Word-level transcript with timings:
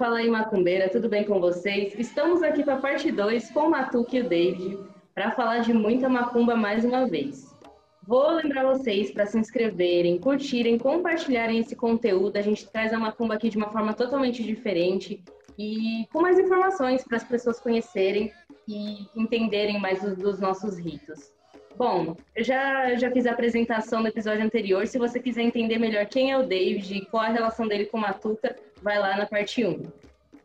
Fala 0.00 0.16
aí, 0.16 0.30
macumbeira, 0.30 0.88
tudo 0.88 1.10
bem 1.10 1.24
com 1.24 1.38
vocês? 1.38 1.94
Estamos 1.98 2.42
aqui 2.42 2.64
para 2.64 2.76
a 2.76 2.80
parte 2.80 3.12
2 3.12 3.50
com 3.50 3.66
o 3.66 3.70
Matuque 3.70 4.16
e 4.16 4.20
o 4.22 4.28
David 4.30 4.78
para 5.14 5.30
falar 5.32 5.58
de 5.58 5.74
muita 5.74 6.08
macumba 6.08 6.56
mais 6.56 6.86
uma 6.86 7.06
vez. 7.06 7.54
Vou 8.02 8.30
lembrar 8.30 8.64
vocês 8.64 9.10
para 9.10 9.26
se 9.26 9.36
inscreverem, 9.36 10.18
curtirem, 10.18 10.78
compartilharem 10.78 11.58
esse 11.58 11.76
conteúdo. 11.76 12.38
A 12.38 12.40
gente 12.40 12.66
traz 12.70 12.94
a 12.94 12.98
macumba 12.98 13.34
aqui 13.34 13.50
de 13.50 13.58
uma 13.58 13.70
forma 13.70 13.92
totalmente 13.92 14.42
diferente 14.42 15.22
e 15.58 16.08
com 16.10 16.22
mais 16.22 16.38
informações 16.38 17.04
para 17.04 17.18
as 17.18 17.24
pessoas 17.24 17.60
conhecerem 17.60 18.32
e 18.66 19.06
entenderem 19.14 19.78
mais 19.78 20.00
dos, 20.00 20.16
dos 20.16 20.40
nossos 20.40 20.78
ritos. 20.78 21.30
Bom, 21.76 22.14
eu 22.36 22.44
já, 22.44 22.94
já 22.96 23.10
fiz 23.10 23.26
a 23.26 23.32
apresentação 23.32 24.02
no 24.02 24.08
episódio 24.08 24.44
anterior. 24.44 24.86
Se 24.86 24.98
você 24.98 25.18
quiser 25.18 25.42
entender 25.42 25.78
melhor 25.78 26.04
quem 26.04 26.30
é 26.30 26.38
o 26.38 26.46
David 26.46 26.94
e 26.94 27.06
qual 27.06 27.22
a 27.22 27.28
relação 27.28 27.66
dele 27.66 27.86
com 27.86 27.96
Matuca, 27.96 28.54
vai 28.82 28.98
lá 28.98 29.16
na 29.16 29.24
parte 29.24 29.64
1. 29.64 29.99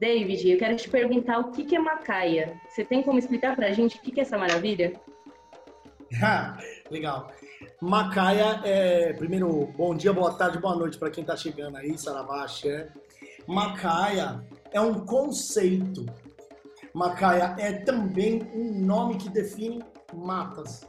David, 0.05 0.51
eu 0.51 0.59
quero 0.59 0.75
te 0.75 0.87
perguntar 0.87 1.39
o 1.39 1.49
que, 1.49 1.75
é 1.75 1.79
macaia. 1.79 2.61
Você 2.69 2.85
tem 2.85 3.01
como 3.01 3.17
explicar 3.17 3.55
pra 3.55 3.71
gente 3.71 3.97
o 3.97 4.01
que, 4.01 4.19
é 4.19 4.21
essa 4.21 4.37
maravilha? 4.37 4.93
Legal. 6.91 7.31
Macaia 7.81 8.61
é, 8.63 9.13
primeiro, 9.13 9.65
bom 9.75 9.95
dia, 9.95 10.13
boa 10.13 10.31
tarde, 10.37 10.59
boa 10.59 10.75
noite 10.75 10.99
para 10.99 11.09
quem 11.09 11.23
está 11.23 11.35
chegando 11.35 11.77
aí, 11.77 11.97
Saravache. 11.97 12.69
É. 12.69 12.87
Macaia 13.47 14.45
é 14.71 14.79
um 14.79 15.03
conceito. 15.03 16.05
Macaia 16.93 17.55
é 17.57 17.73
também 17.73 18.43
um 18.53 18.85
nome 18.85 19.17
que 19.17 19.27
define 19.27 19.83
matas. 20.13 20.87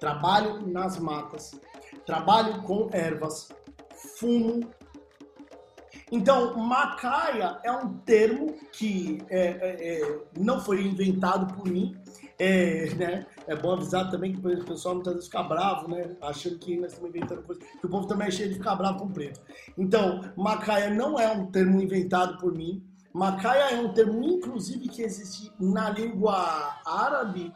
Trabalho 0.00 0.66
nas 0.66 0.98
matas, 0.98 1.60
trabalho 2.04 2.60
com 2.62 2.90
ervas, 2.92 3.50
fumo. 4.18 4.68
Então, 6.10 6.56
macaia 6.56 7.58
é 7.64 7.72
um 7.72 7.98
termo 7.98 8.54
que 8.72 9.18
é, 9.28 9.40
é, 9.40 10.00
é 10.00 10.18
não 10.38 10.60
foi 10.60 10.84
inventado 10.84 11.52
por 11.54 11.68
mim, 11.68 11.96
é, 12.38 12.94
né? 12.94 13.26
é 13.46 13.56
bom 13.56 13.72
avisar 13.72 14.10
também 14.10 14.32
que 14.32 14.38
o 14.38 14.64
pessoal 14.64 14.96
muitas 14.96 15.14
vezes 15.14 15.28
fica 15.28 15.42
bravo, 15.42 15.88
né? 15.88 16.16
Achando 16.20 16.58
que 16.58 16.76
nós 16.76 16.92
estamos 16.92 17.14
inventando 17.14 17.42
coisa. 17.42 17.60
Que 17.60 17.86
o 17.86 17.88
povo 17.88 18.06
também 18.06 18.28
é 18.28 18.30
cheio 18.30 18.50
de 18.50 18.56
ficar 18.56 18.76
bravo 18.76 19.00
com 19.00 19.08
preto. 19.08 19.40
Então, 19.78 20.20
macaia 20.36 20.90
não 20.90 21.18
é 21.18 21.30
um 21.32 21.46
termo 21.46 21.80
inventado 21.80 22.38
por 22.38 22.52
mim. 22.52 22.84
Macaia 23.12 23.74
é 23.74 23.80
um 23.80 23.92
termo, 23.94 24.22
inclusive, 24.22 24.88
que 24.88 25.02
existe 25.02 25.50
na 25.58 25.88
língua 25.90 26.78
árabe, 26.84 27.52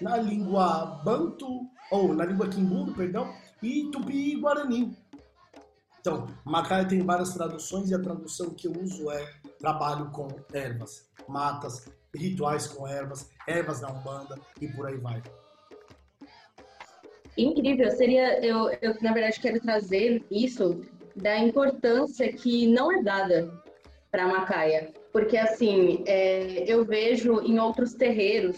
na 0.00 0.16
língua 0.16 1.00
bantu, 1.04 1.70
ou 1.90 2.12
na 2.12 2.24
língua 2.24 2.48
quimbundo, 2.48 2.92
perdão, 2.92 3.32
e 3.62 3.88
tupi 3.92 4.32
e 4.32 4.40
guarani. 4.40 4.96
Então, 6.06 6.28
macaia 6.44 6.86
tem 6.86 7.00
várias 7.00 7.34
traduções 7.34 7.90
e 7.90 7.94
a 7.96 7.98
tradução 7.98 8.50
que 8.50 8.68
eu 8.68 8.72
uso 8.80 9.10
é 9.10 9.28
trabalho 9.58 10.08
com 10.12 10.28
ervas, 10.52 11.10
matas, 11.26 11.88
rituais 12.14 12.68
com 12.68 12.86
ervas, 12.86 13.28
ervas 13.48 13.80
da 13.80 13.90
Umbanda 13.90 14.38
e 14.60 14.68
por 14.68 14.86
aí 14.86 14.96
vai. 14.98 15.20
Incrível, 17.36 17.90
seria, 17.90 18.38
eu, 18.38 18.70
eu 18.80 18.94
na 19.02 19.12
verdade 19.12 19.40
quero 19.40 19.58
trazer 19.58 20.24
isso 20.30 20.80
da 21.16 21.38
importância 21.38 22.32
que 22.32 22.68
não 22.68 22.92
é 22.92 23.02
dada 23.02 23.52
para 24.08 24.28
Macaia, 24.28 24.94
porque 25.12 25.36
assim, 25.36 26.04
é, 26.06 26.62
eu 26.72 26.84
vejo 26.84 27.40
em 27.40 27.58
outros 27.58 27.94
terreiros, 27.94 28.56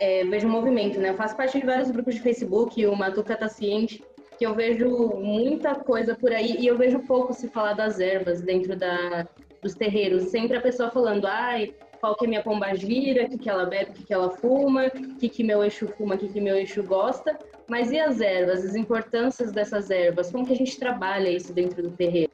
é, 0.00 0.24
vejo 0.24 0.48
movimento, 0.48 0.98
né? 0.98 1.10
Eu 1.10 1.16
faço 1.16 1.36
parte 1.36 1.60
de 1.60 1.66
vários 1.66 1.90
grupos 1.90 2.14
de 2.14 2.22
Facebook, 2.22 2.86
o 2.86 2.96
Matuca 2.96 3.36
tá 3.36 3.50
ciente, 3.50 4.02
que 4.38 4.44
eu 4.44 4.54
vejo 4.54 4.88
muita 5.16 5.74
coisa 5.74 6.14
por 6.14 6.32
aí 6.32 6.56
e 6.58 6.66
eu 6.66 6.76
vejo 6.76 7.00
pouco 7.00 7.32
se 7.32 7.48
falar 7.48 7.74
das 7.74 7.98
ervas 8.00 8.40
dentro 8.40 8.76
da, 8.76 9.26
dos 9.62 9.74
terreiros. 9.74 10.24
Sempre 10.24 10.56
a 10.56 10.60
pessoa 10.60 10.90
falando, 10.90 11.26
ai, 11.26 11.74
qual 12.00 12.14
que 12.14 12.24
é 12.24 12.28
minha 12.28 12.42
pomba 12.42 12.74
gira, 12.74 13.24
o 13.24 13.28
que, 13.28 13.38
que 13.38 13.48
ela 13.48 13.66
bebe, 13.66 13.90
o 13.90 13.94
que, 13.94 14.04
que 14.04 14.14
ela 14.14 14.30
fuma, 14.30 14.86
o 14.86 15.16
que, 15.16 15.28
que 15.28 15.42
meu 15.42 15.62
eixo 15.64 15.88
fuma, 15.88 16.14
o 16.14 16.18
que, 16.18 16.28
que 16.28 16.40
meu 16.40 16.56
eixo 16.56 16.82
gosta. 16.82 17.38
Mas 17.68 17.90
e 17.90 17.98
as 17.98 18.20
ervas, 18.20 18.64
as 18.64 18.74
importâncias 18.74 19.50
dessas 19.52 19.90
ervas? 19.90 20.30
Como 20.30 20.46
que 20.46 20.52
a 20.52 20.56
gente 20.56 20.78
trabalha 20.78 21.28
isso 21.28 21.52
dentro 21.52 21.82
do 21.82 21.90
terreiro? 21.90 22.30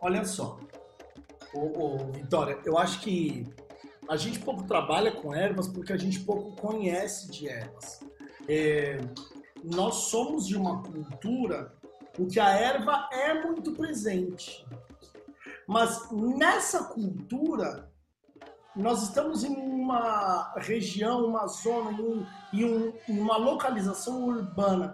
Olha 0.00 0.24
só, 0.24 0.58
ô, 1.52 1.84
ô, 1.84 1.98
Vitória, 2.12 2.58
eu 2.64 2.78
acho 2.78 3.00
que 3.00 3.46
a 4.08 4.16
gente 4.16 4.38
pouco 4.38 4.62
trabalha 4.64 5.10
com 5.10 5.34
ervas 5.34 5.66
porque 5.66 5.92
a 5.92 5.96
gente 5.96 6.20
pouco 6.20 6.54
conhece 6.56 7.30
de 7.30 7.48
ervas. 7.48 8.00
É, 8.48 8.98
nós 9.74 9.94
somos 10.10 10.46
de 10.46 10.56
uma 10.56 10.82
cultura 10.82 11.72
em 12.18 12.26
que 12.26 12.38
a 12.38 12.50
erva 12.50 13.08
é 13.12 13.42
muito 13.42 13.72
presente. 13.72 14.64
Mas 15.66 16.10
nessa 16.12 16.84
cultura, 16.84 17.90
nós 18.74 19.02
estamos 19.02 19.42
em 19.42 19.56
uma 19.56 20.54
região, 20.58 21.26
uma 21.26 21.46
zona, 21.48 21.90
em, 22.52 22.64
um, 22.64 22.94
um, 23.08 23.20
uma 23.20 23.36
localização 23.36 24.24
urbana. 24.26 24.92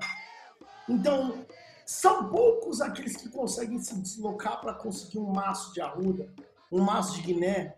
Então, 0.88 1.44
são 1.84 2.30
poucos 2.30 2.80
aqueles 2.80 3.16
que 3.16 3.28
conseguem 3.28 3.78
se 3.78 3.94
deslocar 4.00 4.60
para 4.60 4.72
conseguir 4.72 5.18
um 5.18 5.32
maço 5.32 5.74
de 5.74 5.80
arruda, 5.80 6.32
um 6.70 6.80
maço 6.80 7.14
de 7.16 7.22
guiné. 7.22 7.76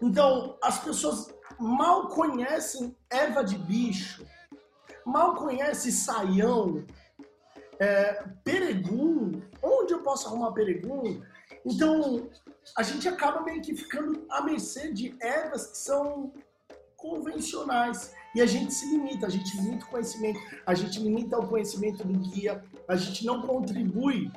Então, 0.00 0.58
as 0.60 0.80
pessoas 0.80 1.32
mal 1.60 2.08
conhecem 2.08 2.96
erva 3.08 3.44
de 3.44 3.56
bicho, 3.56 4.26
mal 5.04 5.34
conhecem 5.34 5.92
saião, 5.92 6.84
é, 7.78 8.24
peregum. 8.44 9.40
Onde 9.62 9.92
eu 9.92 10.02
posso 10.02 10.28
arrumar 10.28 10.52
peregum? 10.52 11.22
Então, 11.64 12.28
a 12.76 12.82
gente 12.82 13.08
acaba 13.08 13.42
meio 13.42 13.62
que 13.62 13.74
ficando 13.74 14.24
à 14.30 14.42
mercê 14.42 14.92
de 14.92 15.16
ervas 15.20 15.66
que 15.66 15.78
são 15.78 16.32
convencionais. 16.96 18.14
E 18.34 18.40
a 18.40 18.46
gente 18.46 18.72
se 18.72 18.86
limita, 18.86 19.26
a 19.26 19.30
gente 19.30 19.56
limita 19.56 19.84
o 19.84 19.88
conhecimento, 19.88 20.40
a 20.64 20.74
gente 20.74 21.00
limita 21.00 21.38
o 21.38 21.46
conhecimento 21.46 22.04
do 22.04 22.18
guia, 22.18 22.64
a 22.88 22.96
gente 22.96 23.26
não 23.26 23.42
contribui 23.42 24.30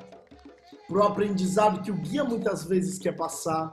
para 0.86 0.98
o 0.98 1.02
aprendizado 1.02 1.82
que 1.82 1.90
o 1.90 1.96
guia 1.96 2.24
muitas 2.24 2.64
vezes 2.64 2.98
quer 2.98 3.16
passar. 3.16 3.72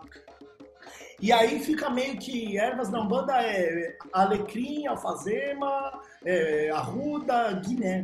E 1.23 1.31
aí 1.31 1.57
fica 1.57 1.89
meio 1.89 2.17
que 2.17 2.57
ervas 2.57 2.89
na 2.89 3.01
banda 3.01 3.41
é 3.41 3.97
alecrim, 4.11 4.85
alfazema, 4.87 6.01
é, 6.25 6.69
arruda, 6.69 7.53
guiné. 7.65 8.03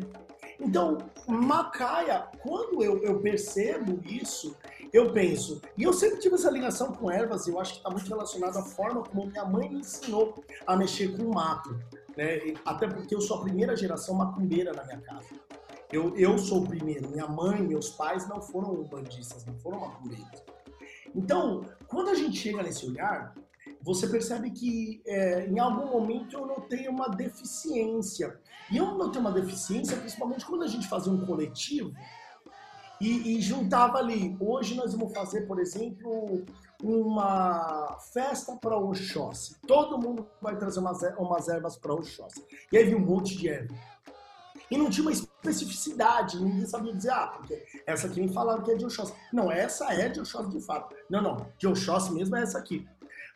Então, 0.57 0.99
macaia, 1.27 2.29
quando 2.41 2.81
eu, 2.81 3.03
eu 3.03 3.19
percebo 3.19 3.99
isso, 4.07 4.55
eu 4.93 5.11
penso, 5.11 5.61
e 5.77 5.83
eu 5.83 5.91
sempre 5.91 6.21
tive 6.21 6.35
essa 6.35 6.49
ligação 6.49 6.93
com 6.93 7.11
ervas, 7.11 7.45
eu 7.45 7.59
acho 7.59 7.73
que 7.73 7.79
está 7.79 7.89
muito 7.89 8.07
relacionado 8.07 8.57
à 8.57 8.63
forma 8.63 9.03
como 9.03 9.27
minha 9.27 9.43
mãe 9.43 9.67
me 9.67 9.79
ensinou 9.79 10.41
a 10.65 10.77
mexer 10.77 11.17
com 11.17 11.23
o 11.23 11.33
mato. 11.33 11.77
Né? 12.15 12.53
Até 12.63 12.87
porque 12.87 13.13
eu 13.13 13.19
sou 13.19 13.39
a 13.39 13.41
primeira 13.41 13.75
geração 13.75 14.15
macumbeira 14.15 14.71
na 14.71 14.85
minha 14.85 15.01
casa. 15.01 15.27
Eu, 15.91 16.15
eu 16.15 16.37
sou 16.37 16.63
o 16.63 16.67
primeiro. 16.67 17.09
Minha 17.09 17.27
mãe, 17.27 17.61
meus 17.61 17.89
pais 17.89 18.29
não 18.29 18.41
foram 18.41 18.81
bandistas, 18.83 19.43
não 19.45 19.55
foram 19.55 19.81
macumbeiros. 19.81 20.41
Então, 21.15 21.65
quando 21.87 22.09
a 22.09 22.15
gente 22.15 22.37
chega 22.37 22.63
nesse 22.63 22.85
olhar, 22.85 23.33
você 23.81 24.07
percebe 24.07 24.51
que 24.51 25.01
é, 25.05 25.47
em 25.47 25.59
algum 25.59 25.87
momento 25.87 26.37
eu 26.37 26.45
notei 26.45 26.87
uma 26.87 27.09
deficiência. 27.09 28.39
E 28.71 28.77
eu 28.77 28.95
notei 28.95 29.19
uma 29.19 29.31
deficiência 29.31 29.97
principalmente 29.97 30.45
quando 30.45 30.63
a 30.63 30.67
gente 30.67 30.87
fazia 30.87 31.11
um 31.11 31.25
coletivo 31.25 31.93
e, 32.99 33.37
e 33.37 33.41
juntava 33.41 33.97
ali. 33.97 34.35
Hoje 34.39 34.75
nós 34.75 34.93
vamos 34.93 35.13
fazer, 35.13 35.47
por 35.47 35.59
exemplo, 35.59 36.43
uma 36.83 37.97
festa 38.13 38.55
para 38.55 38.77
Oxóssi. 38.77 39.55
Todo 39.65 39.97
mundo 39.97 40.27
vai 40.41 40.57
trazer 40.57 40.79
umas, 40.79 41.01
umas 41.17 41.47
ervas 41.47 41.77
para 41.77 41.93
Oxóssi. 41.93 42.45
E 42.71 42.77
aí 42.77 42.83
vi 42.85 42.95
um 42.95 43.05
monte 43.05 43.37
de 43.37 43.49
erva. 43.49 43.73
E 44.71 44.77
não 44.77 44.89
tinha 44.89 45.03
uma 45.03 45.11
especificidade, 45.11 46.39
ninguém 46.39 46.65
sabia 46.65 46.93
dizer, 46.93 47.11
ah, 47.11 47.27
porque 47.27 47.63
essa 47.87 48.07
aqui 48.07 48.21
me 48.21 48.31
falaram 48.31 48.61
que 48.61 48.71
é 48.71 48.75
de 48.75 48.85
Oxóssi. 48.85 49.13
Não, 49.33 49.51
essa 49.51 49.91
é 49.93 50.09
de 50.09 50.19
Oxóssi 50.19 50.49
de 50.49 50.61
fato. 50.61 50.95
Não, 51.09 51.21
não, 51.21 51.47
de 51.57 51.67
Oxóssi 51.67 52.11
mesmo 52.13 52.35
é 52.35 52.43
essa 52.43 52.59
aqui. 52.59 52.87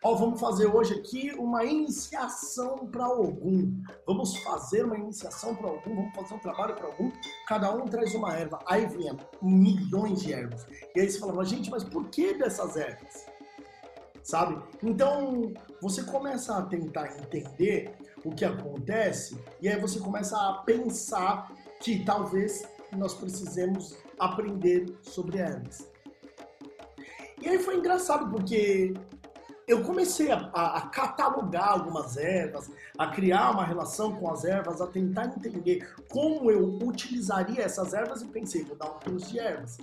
Ó, 0.05 0.15
vamos 0.15 0.37
fazer 0.37 0.65
hoje 0.65 0.95
aqui 0.95 1.31
uma 1.37 1.63
iniciação 1.63 2.85
para 2.87 3.05
algum. 3.05 3.71
Vamos 4.05 4.35
fazer 4.43 4.83
uma 4.83 4.97
iniciação 4.97 5.55
para 5.55 5.69
algum, 5.69 5.95
vamos 5.95 6.13
fazer 6.13 6.33
um 6.33 6.39
trabalho 6.39 6.75
para 6.75 6.87
algum. 6.87 7.09
Cada 7.47 7.73
um 7.73 7.85
traz 7.85 8.13
uma 8.13 8.33
erva. 8.33 8.59
Aí 8.65 8.85
vinha 8.85 9.15
milhões 9.41 10.21
de 10.21 10.33
ervas. 10.33 10.67
E 10.93 10.99
aí 10.99 11.09
você 11.09 11.17
falava, 11.19 11.45
gente, 11.45 11.71
mas 11.71 11.85
por 11.85 12.09
que 12.09 12.33
dessas 12.33 12.75
ervas? 12.75 13.27
Sabe? 14.21 14.61
Então, 14.83 15.53
você 15.81 16.03
começa 16.03 16.57
a 16.57 16.63
tentar 16.63 17.17
entender 17.17 17.95
o 18.23 18.31
que 18.31 18.45
acontece 18.45 19.37
e 19.61 19.67
aí 19.67 19.79
você 19.79 19.99
começa 19.99 20.37
a 20.37 20.53
pensar 20.65 21.51
que 21.79 22.03
talvez 22.05 22.67
nós 22.91 23.13
precisemos 23.13 23.97
aprender 24.17 24.85
sobre 25.01 25.39
ervas. 25.39 25.91
E 27.41 27.49
aí 27.49 27.59
foi 27.59 27.75
engraçado 27.75 28.29
porque 28.29 28.93
eu 29.67 29.83
comecei 29.83 30.31
a, 30.31 30.49
a, 30.53 30.77
a, 30.77 30.81
catalogar 30.87 31.69
algumas 31.69 32.17
ervas, 32.17 32.69
a 32.97 33.07
criar 33.07 33.51
uma 33.51 33.65
relação 33.65 34.15
com 34.15 34.29
as 34.29 34.43
ervas, 34.43 34.81
a 34.81 34.87
tentar 34.87 35.25
entender 35.25 35.93
como 36.09 36.51
eu 36.51 36.77
utilizaria 36.81 37.61
essas 37.61 37.93
ervas 37.93 38.21
e 38.21 38.27
pensei, 38.27 38.63
vou 38.63 38.75
dar 38.75 38.91
um 38.91 38.99
curso 38.99 39.29
de 39.29 39.39
ervas. 39.39 39.77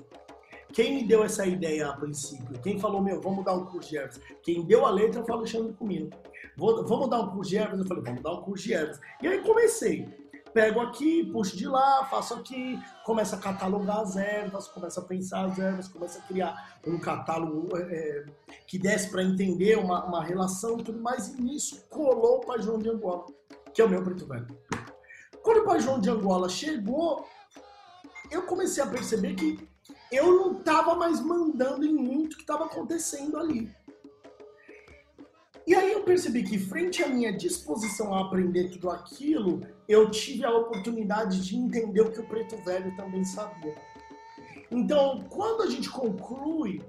Quem 0.72 0.94
me 0.94 1.04
deu 1.04 1.24
essa 1.24 1.46
ideia 1.46 1.88
a 1.88 1.96
princípio? 1.96 2.58
Quem 2.60 2.78
falou, 2.78 3.02
meu, 3.02 3.20
vamos 3.20 3.44
dar 3.44 3.54
um 3.54 3.66
curso 3.66 3.90
de 3.90 3.98
ervas? 3.98 4.20
Quem 4.42 4.64
deu 4.64 4.86
a 4.86 4.90
letra 4.90 5.22
foi 5.22 5.34
o 5.34 5.38
Alexandre 5.38 5.72
Comino. 5.72 6.10
Vou, 6.56 6.86
vamos 6.86 7.08
dar 7.10 7.20
um 7.20 7.30
curso 7.30 7.50
de 7.50 7.58
ervas? 7.58 7.80
Eu 7.80 7.86
falei, 7.86 8.02
vamos 8.04 8.22
dar 8.22 8.32
um 8.32 8.42
curso 8.42 8.64
de 8.64 8.74
ervas. 8.74 9.00
E 9.22 9.28
aí 9.28 9.40
comecei. 9.42 10.08
Pego 10.52 10.80
aqui, 10.80 11.30
puxo 11.30 11.56
de 11.56 11.66
lá, 11.68 12.04
faço 12.06 12.34
aqui, 12.34 12.76
começo 13.04 13.36
a 13.36 13.38
catalogar 13.38 14.00
as 14.00 14.16
ervas, 14.16 14.66
começo 14.66 14.98
a 14.98 15.04
pensar 15.04 15.44
as 15.44 15.58
ervas, 15.58 15.86
começo 15.86 16.18
a 16.18 16.22
criar 16.22 16.80
um 16.84 16.98
catálogo 16.98 17.68
é, 17.76 18.26
que 18.66 18.76
desse 18.76 19.10
para 19.10 19.22
entender 19.22 19.78
uma, 19.78 20.04
uma 20.04 20.24
relação 20.24 20.80
e 20.80 20.82
tudo 20.82 21.00
mais. 21.00 21.28
E 21.28 21.40
nisso 21.40 21.84
colou 21.88 22.38
o 22.38 22.40
Pai 22.40 22.60
João 22.60 22.78
de 22.78 22.88
Angola, 22.88 23.26
que 23.72 23.80
é 23.80 23.84
o 23.84 23.88
meu 23.88 24.02
preto 24.02 24.26
velho. 24.26 24.46
Quando 25.40 25.58
o 25.58 25.64
Pai 25.64 25.80
João 25.80 26.00
de 26.00 26.10
Angola 26.10 26.48
chegou, 26.48 27.24
eu 28.30 28.42
comecei 28.42 28.82
a 28.82 28.86
perceber 28.86 29.34
que 29.34 29.69
eu 30.10 30.34
não 30.34 30.58
estava 30.58 30.94
mais 30.94 31.20
mandando 31.20 31.84
em 31.84 31.94
muito 31.94 32.36
que 32.36 32.42
estava 32.42 32.64
acontecendo 32.64 33.36
ali. 33.36 33.70
E 35.66 35.74
aí 35.74 35.92
eu 35.92 36.02
percebi 36.02 36.42
que, 36.42 36.58
frente 36.58 37.02
à 37.02 37.08
minha 37.08 37.32
disposição 37.32 38.12
a 38.12 38.22
aprender 38.22 38.70
tudo 38.70 38.90
aquilo, 38.90 39.60
eu 39.88 40.10
tive 40.10 40.44
a 40.44 40.50
oportunidade 40.50 41.40
de 41.46 41.56
entender 41.56 42.00
o 42.00 42.10
que 42.10 42.20
o 42.20 42.26
preto 42.26 42.56
velho 42.64 42.94
também 42.96 43.24
sabia. 43.24 43.76
Então, 44.70 45.24
quando 45.28 45.62
a 45.62 45.66
gente 45.66 45.88
conclui 45.88 46.82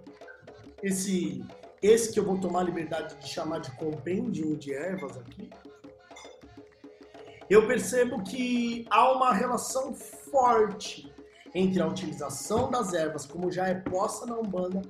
esse, 0.82 1.44
esse 1.82 2.12
que 2.12 2.20
eu 2.20 2.26
vou 2.26 2.40
tomar 2.40 2.62
a 2.62 2.64
liberdade 2.64 3.16
de 3.16 3.28
chamar 3.28 3.60
de 3.60 3.72
compêndio 3.78 4.56
de 4.56 4.74
ervas 4.74 5.18
aqui, 5.18 5.50
eu 7.50 7.68
percebo 7.68 8.24
que 8.24 8.86
há 8.90 9.12
uma 9.12 9.34
relação 9.34 9.94
forte 9.94 11.11
entre 11.54 11.82
a 11.82 11.88
utilização 11.88 12.70
das 12.70 12.94
ervas, 12.94 13.26
como 13.26 13.52
já 13.52 13.68
é 13.68 13.76
posta 13.76 14.26
na 14.26 14.38
Umbanda, 14.38 14.82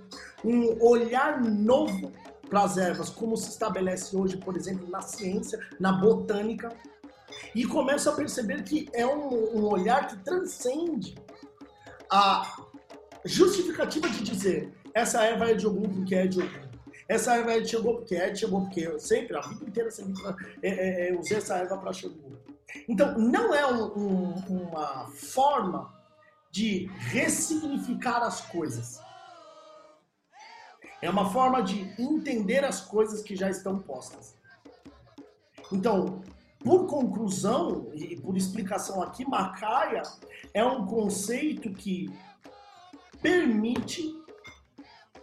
um 0.43 0.81
olhar 0.83 1.41
novo 1.41 2.11
para 2.49 2.63
as 2.63 2.77
ervas, 2.77 3.09
como 3.09 3.37
se 3.37 3.49
estabelece 3.49 4.15
hoje, 4.15 4.37
por 4.37 4.55
exemplo, 4.55 4.89
na 4.89 5.01
ciência, 5.01 5.59
na 5.79 5.91
botânica, 5.91 6.71
e 7.55 7.65
começo 7.65 8.09
a 8.09 8.13
perceber 8.13 8.63
que 8.63 8.89
é 8.93 9.05
um, 9.05 9.57
um 9.57 9.65
olhar 9.65 10.07
que 10.07 10.17
transcende 10.17 11.15
a 12.09 12.65
justificativa 13.23 14.09
de 14.09 14.21
dizer 14.21 14.73
essa 14.93 15.23
erva 15.23 15.51
é 15.51 15.53
de 15.53 15.65
algum 15.65 15.87
porque 15.87 16.15
é 16.15 16.27
de 16.27 16.41
algum. 16.41 16.71
Essa 17.07 17.35
erva 17.35 17.53
é 17.53 17.59
de 17.59 17.69
Xangô 17.69 17.95
porque 17.95 18.15
é 18.15 18.33
Xangô, 18.33 18.61
porque 18.61 18.81
eu 18.81 18.99
sempre, 18.99 19.35
a 19.35 19.41
vida 19.41 19.65
inteira, 19.65 19.91
sempre 19.91 20.21
é, 20.61 20.69
é, 20.69 21.09
é, 21.09 21.19
usei 21.19 21.37
essa 21.37 21.57
erva 21.57 21.77
para 21.77 21.93
Xangô. 21.93 22.31
Então, 22.87 23.17
não 23.17 23.53
é 23.53 23.65
um, 23.67 23.83
um, 23.97 24.33
uma 24.47 25.07
forma 25.09 25.93
de 26.51 26.87
ressignificar 26.97 28.21
as 28.21 28.41
coisas. 28.41 28.99
É 31.01 31.09
uma 31.09 31.31
forma 31.31 31.63
de 31.63 31.81
entender 31.99 32.63
as 32.63 32.81
coisas 32.81 33.23
que 33.23 33.35
já 33.35 33.49
estão 33.49 33.79
postas. 33.79 34.35
Então, 35.71 36.21
por 36.59 36.85
conclusão 36.85 37.89
e 37.93 38.19
por 38.19 38.37
explicação 38.37 39.01
aqui, 39.01 39.27
Macaia 39.27 40.03
é 40.53 40.63
um 40.63 40.85
conceito 40.85 41.71
que 41.73 42.13
permite 43.21 44.13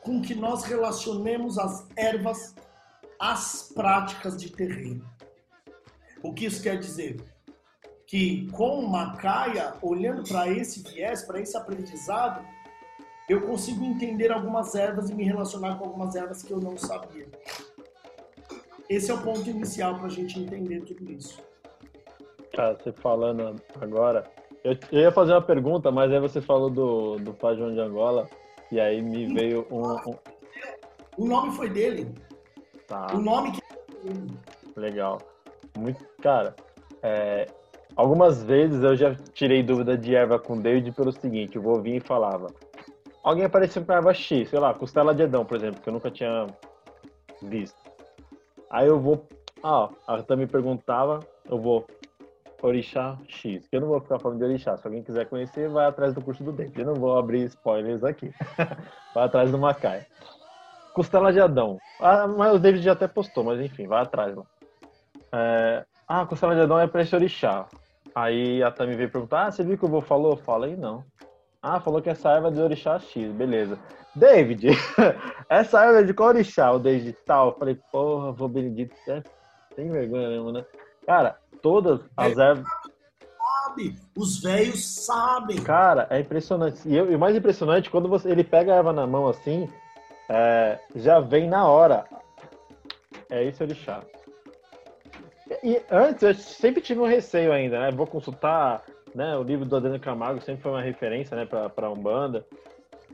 com 0.01 0.23
que 0.23 0.35
nós 0.35 0.65
relacionemos 0.65 1.59
as 1.59 1.87
ervas 1.95 2.55
às 3.21 3.71
práticas 3.75 4.37
de 4.37 4.51
terreno. 4.51 5.09
O 6.23 6.33
que 6.33 6.47
isso 6.47 6.63
quer 6.63 6.79
dizer? 6.79 7.23
Que 8.09 8.51
com 8.53 8.89
Macaia, 8.89 9.75
olhando 9.81 10.25
para 10.25 10.49
esse 10.49 10.83
viés, 10.83 11.23
para 11.23 11.41
esse 11.41 11.57
aprendizado, 11.57 12.45
eu 13.29 13.43
consigo 13.43 13.85
entender 13.85 14.33
algumas 14.33 14.75
ervas 14.75 15.11
e 15.11 15.15
me 15.15 15.23
relacionar 15.23 15.77
com 15.77 15.85
algumas 15.85 16.17
ervas 16.17 16.43
que 16.43 16.51
eu 16.51 16.59
não 16.59 16.77
sabia. 16.77 17.29
Esse 18.89 19.11
é 19.11 19.15
o 19.15 19.23
ponto 19.23 19.49
inicial 19.51 19.97
para 19.97 20.07
a 20.07 20.11
gente 20.11 20.41
entender 20.41 20.81
tudo 20.81 21.13
isso. 21.13 21.39
Tá, 22.57 22.73
você 22.73 22.91
falando 22.91 23.55
agora, 23.79 24.25
eu, 24.65 24.75
eu, 24.91 25.01
ia 25.01 25.13
fazer 25.13 25.33
uma 25.33 25.43
pergunta, 25.43 25.93
mas 25.93 26.11
aí 26.11 26.19
você 26.19 26.41
falou 26.41 26.71
do, 26.71 27.17
do 27.17 27.35
Pai 27.35 27.57
João 27.57 27.73
de 27.73 27.79
Angola, 27.79 28.27
e 28.73 28.81
aí 28.81 29.03
me 29.03 29.27
veio 29.33 29.67
um, 29.71 29.83
um... 30.11 30.19
O 31.19 31.27
nome 31.27 31.53
foi 31.53 31.69
dele. 31.69 32.15
Tá. 32.87 33.09
O 33.13 33.19
nome 33.19 33.53
que. 33.53 33.61
Legal. 34.75 35.21
Muito. 35.77 36.03
Cara, 36.23 36.57
é, 37.03 37.47
algumas 37.99 38.43
vezes 38.43 38.83
eu 38.83 38.97
já 38.97 39.15
tirei 39.35 39.63
dúvida 39.63 39.99
de 39.99 40.15
erva 40.15 40.39
com 40.39 40.59
David 40.59 40.93
pelo 40.93 41.13
seguinte: 41.13 41.57
eu 41.57 41.63
vou 41.63 41.83
vir 41.83 41.97
e 41.97 42.01
falava 42.01 42.47
alguém 43.29 43.45
apareceu 43.45 43.85
com 43.85 43.93
erva 43.93 44.15
X, 44.15 44.49
sei 44.49 44.59
lá, 44.59 44.73
costela 44.73 45.15
de 45.15 45.23
Edão, 45.23 45.45
por 45.45 45.57
exemplo, 45.59 45.83
que 45.83 45.89
eu 45.89 45.93
nunca 45.93 46.11
tinha 46.11 46.47
visto. 47.43 47.79
Aí 48.71 48.89
eu 48.89 48.99
vou, 48.99 49.27
ah, 49.63 49.91
a 50.07 50.23
Tami 50.23 50.47
perguntava, 50.47 51.21
eu 51.45 51.61
vou 51.61 51.87
Orixá 52.63 53.19
X, 53.29 53.69
que 53.69 53.77
eu 53.77 53.81
não 53.83 53.89
vou 53.89 54.01
ficar 54.01 54.19
falando 54.19 54.39
de 54.39 54.45
Orixá. 54.45 54.77
Se 54.77 54.87
alguém 54.87 55.03
quiser 55.03 55.27
conhecer, 55.27 55.69
vai 55.69 55.87
atrás 55.87 56.15
do 56.15 56.23
curso 56.23 56.43
do 56.43 56.53
Dente. 56.53 56.79
Eu 56.81 56.87
não 56.87 56.95
vou 56.95 57.17
abrir 57.17 57.45
spoilers 57.45 58.03
aqui. 58.03 58.33
vai 59.15 59.25
atrás 59.25 59.51
do 59.51 59.59
Macai. 59.59 60.07
Costela 60.93 61.33
de 61.33 61.41
Adão. 61.41 61.79
Ah, 62.01 62.27
mas 62.27 62.55
o 62.55 62.59
David 62.59 62.83
já 62.83 62.93
até 62.93 63.07
postou, 63.07 63.45
mas 63.45 63.61
enfim, 63.61 63.87
vai 63.87 64.03
atrás 64.03 64.35
lá. 64.35 64.45
É... 65.33 65.85
Ah, 66.09 66.27
Costela 66.27 66.55
de 66.55 66.63
Adão 66.63 66.81
é 66.81 66.87
pra 66.87 67.03
esse 67.03 67.15
Orixá. 67.15 67.69
Aí 68.23 68.63
a 68.65 68.71
Tami 68.71 68.97
veio 68.97 69.11
perguntar: 69.11 69.47
Ah, 69.47 69.51
você 69.51 69.63
viu 69.63 69.79
que 69.79 69.85
o 69.85 69.89
vô 69.89 70.01
falou? 70.01 70.37
Falei, 70.37 70.77
não. 70.77 71.05
Ah, 71.63 71.79
falou 71.79 72.03
que 72.03 72.11
essa 72.11 72.31
erva 72.31 72.49
é 72.49 72.51
de 72.51 72.61
orixá 72.61 72.99
X, 72.99 73.31
beleza. 73.33 73.79
David, 74.15 74.71
essa 75.49 75.85
erva 75.85 76.01
é 76.01 76.03
de 76.03 76.13
qual 76.13 76.31
orixá? 76.31 76.73
O 76.73 76.81
David 76.81 77.17
tal. 77.25 77.51
Eu 77.51 77.59
falei, 77.59 77.79
porra, 77.93 78.33
vou 78.33 78.49
Benedito, 78.49 78.95
é, 79.07 79.23
tem 79.77 79.91
vergonha 79.91 80.29
mesmo, 80.31 80.51
né? 80.51 80.65
Cara, 81.07 81.39
todas 81.63 82.01
as 82.17 82.37
é, 82.37 82.43
ervas. 82.43 82.67
Sabe, 83.65 83.97
os 84.17 84.43
velhos 84.43 85.05
sabem. 85.05 85.63
Cara, 85.63 86.09
é 86.11 86.19
impressionante. 86.19 86.89
E, 86.89 86.97
eu, 86.97 87.13
e, 87.13 87.15
o 87.15 87.19
mais 87.19 87.37
impressionante, 87.37 87.91
quando 87.91 88.09
você, 88.09 88.31
ele 88.31 88.43
pega 88.43 88.73
a 88.73 88.77
erva 88.77 88.93
na 88.93 89.07
mão 89.07 89.29
assim, 89.29 89.69
é, 90.29 90.81
já 90.97 91.21
vem 91.21 91.49
na 91.49 91.69
hora. 91.69 92.05
É 93.31 93.45
isso 93.45 93.63
orixá. 93.63 94.03
E, 95.63 95.81
antes 95.91 96.23
eu 96.23 96.35
sempre 96.35 96.83
tive 96.83 97.01
um 97.01 97.07
receio 97.07 97.53
ainda, 97.53 97.81
né? 97.81 97.91
Vou 97.91 98.07
consultar 98.07 98.85
né? 99.15 99.37
O 99.37 99.43
livro 99.43 99.65
do 99.65 99.77
Adriano 99.77 100.01
Camargo 100.01 100.41
sempre 100.41 100.63
foi 100.63 100.73
uma 100.73 100.83
referência, 100.83 101.37
né, 101.37 101.45
pra, 101.45 101.69
pra 101.69 101.91
Umbanda. 101.91 102.45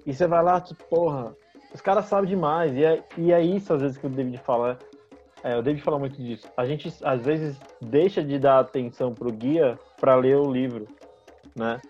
E 0.07 0.13
você 0.13 0.27
vai 0.27 0.43
lá, 0.43 0.61
tipo, 0.61 0.83
porra, 0.85 1.35
os 1.73 1.81
caras 1.81 2.07
sabem 2.07 2.29
demais. 2.29 2.77
E 2.77 2.85
é, 2.85 3.03
e 3.17 3.33
é 3.33 3.41
isso, 3.41 3.73
às 3.73 3.81
vezes, 3.81 3.97
que 3.97 4.07
o 4.07 4.11
David 4.11 4.39
fala. 4.39 4.79
É, 5.43 5.57
o 5.57 5.63
David 5.63 5.83
fala 5.83 5.99
muito 5.99 6.17
disso. 6.17 6.49
A 6.57 6.65
gente, 6.65 6.93
às 7.03 7.25
vezes, 7.25 7.59
deixa 7.81 8.23
de 8.23 8.39
dar 8.39 8.61
atenção 8.61 9.15
pro 9.15 9.33
guia 9.33 9.79
para 10.01 10.15
ler 10.15 10.37
o 10.37 10.51
livro, 10.51 10.87
né? 11.55 11.81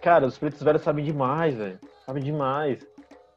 Cara, 0.00 0.26
os 0.26 0.38
pretos 0.38 0.62
velhos 0.62 0.82
sabem 0.82 1.04
demais, 1.04 1.54
velho. 1.54 1.78
Sabem 2.04 2.22
demais, 2.22 2.86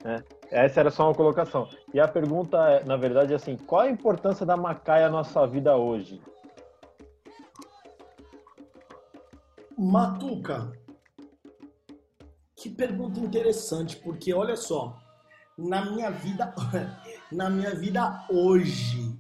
né? 0.04 0.24
Essa 0.52 0.80
era 0.80 0.90
só 0.90 1.08
uma 1.08 1.16
colocação. 1.16 1.68
E 1.94 2.00
a 2.00 2.08
pergunta, 2.08 2.58
é, 2.58 2.84
na 2.84 2.96
verdade, 2.96 3.34
é 3.34 3.36
assim: 3.36 3.58
qual 3.58 3.82
a 3.82 3.90
importância 3.90 4.46
da 4.46 4.56
Macaia 4.56 5.06
na 5.06 5.18
nossa 5.18 5.46
vida 5.46 5.76
hoje? 5.76 6.22
Matuca, 9.82 10.74
que 12.54 12.70
pergunta 12.70 13.18
interessante, 13.22 13.96
porque 13.96 14.34
olha 14.34 14.58
só, 14.58 15.02
na 15.58 15.90
minha 15.90 16.12
vida, 16.12 16.54
na 17.32 17.50
minha 17.50 17.74
vida 17.74 18.28
hoje, 18.30 19.18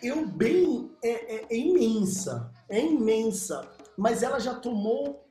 eu 0.00 0.24
bem 0.24 0.88
é, 1.02 1.08
é, 1.08 1.46
é 1.50 1.56
imensa, 1.56 2.52
é 2.68 2.78
imensa, 2.78 3.68
mas 3.98 4.22
ela 4.22 4.38
já 4.38 4.54
tomou 4.54 5.28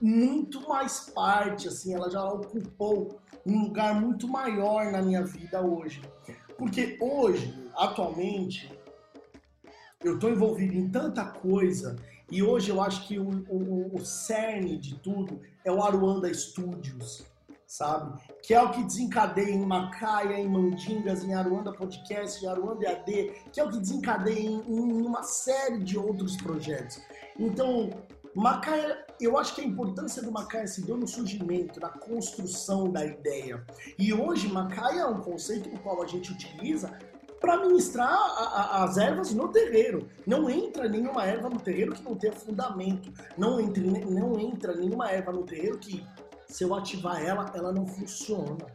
muito 0.00 0.68
mais 0.68 1.10
parte, 1.10 1.66
assim, 1.66 1.92
ela 1.92 2.08
já 2.08 2.24
ocupou 2.24 3.18
um 3.44 3.64
lugar 3.64 4.00
muito 4.00 4.28
maior 4.28 4.92
na 4.92 5.02
minha 5.02 5.24
vida 5.24 5.60
hoje. 5.60 6.00
Porque 6.56 6.96
hoje, 7.00 7.52
atualmente, 7.74 8.72
eu 10.04 10.14
estou 10.14 10.30
envolvido 10.30 10.74
em 10.74 10.88
tanta 10.88 11.24
coisa 11.24 11.96
e 12.30 12.42
hoje 12.42 12.70
eu 12.70 12.82
acho 12.82 13.06
que 13.06 13.18
o, 13.18 13.44
o, 13.48 13.96
o 13.96 14.04
cerne 14.04 14.76
de 14.76 14.96
tudo 14.96 15.40
é 15.64 15.70
o 15.70 15.82
Aruanda 15.82 16.32
Studios, 16.32 17.24
sabe? 17.66 18.20
Que 18.42 18.54
é 18.54 18.62
o 18.62 18.70
que 18.70 18.82
desencadeia 18.82 19.50
em 19.50 19.64
Macaia, 19.64 20.38
em 20.38 20.48
Mandingas, 20.48 21.22
em 21.22 21.34
Aruanda 21.34 21.72
Podcast, 21.72 22.44
em 22.44 22.48
Aruanda 22.48 22.84
EAD, 22.84 23.32
que 23.52 23.60
é 23.60 23.64
o 23.64 23.70
que 23.70 23.78
desencadeia 23.78 24.40
em, 24.40 24.60
em 24.60 25.02
uma 25.02 25.22
série 25.22 25.78
de 25.78 25.96
outros 25.96 26.36
projetos. 26.36 27.00
Então, 27.38 27.90
Macaia, 28.34 29.04
eu 29.20 29.38
acho 29.38 29.54
que 29.54 29.62
a 29.62 29.64
importância 29.64 30.22
do 30.22 30.30
Macaia 30.30 30.66
se 30.66 30.82
deu 30.82 30.96
no 30.96 31.06
surgimento, 31.06 31.80
na 31.80 31.88
construção 31.88 32.90
da 32.90 33.04
ideia. 33.04 33.64
E 33.98 34.12
hoje, 34.12 34.48
Macaia 34.52 35.00
é 35.00 35.06
um 35.06 35.20
conceito 35.20 35.70
no 35.70 35.78
qual 35.78 36.02
a 36.02 36.06
gente 36.06 36.32
utiliza 36.32 36.98
para 37.40 37.58
ministrar 37.58 38.10
a, 38.10 38.78
a, 38.78 38.84
as 38.84 38.96
ervas 38.96 39.32
no 39.32 39.48
terreiro. 39.48 40.08
Não 40.26 40.48
entra 40.48 40.88
nenhuma 40.88 41.24
erva 41.24 41.48
no 41.48 41.60
terreiro 41.60 41.94
que 41.94 42.02
não 42.02 42.14
tenha 42.14 42.32
fundamento. 42.32 43.12
Não, 43.36 43.60
entre, 43.60 43.82
não 43.82 44.38
entra 44.38 44.74
nenhuma 44.74 45.10
erva 45.10 45.32
no 45.32 45.44
terreiro 45.44 45.78
que 45.78 46.04
Se 46.48 46.64
eu 46.64 46.74
ativar 46.74 47.22
ela, 47.22 47.50
ela 47.54 47.72
não 47.72 47.86
funciona. 47.86 48.66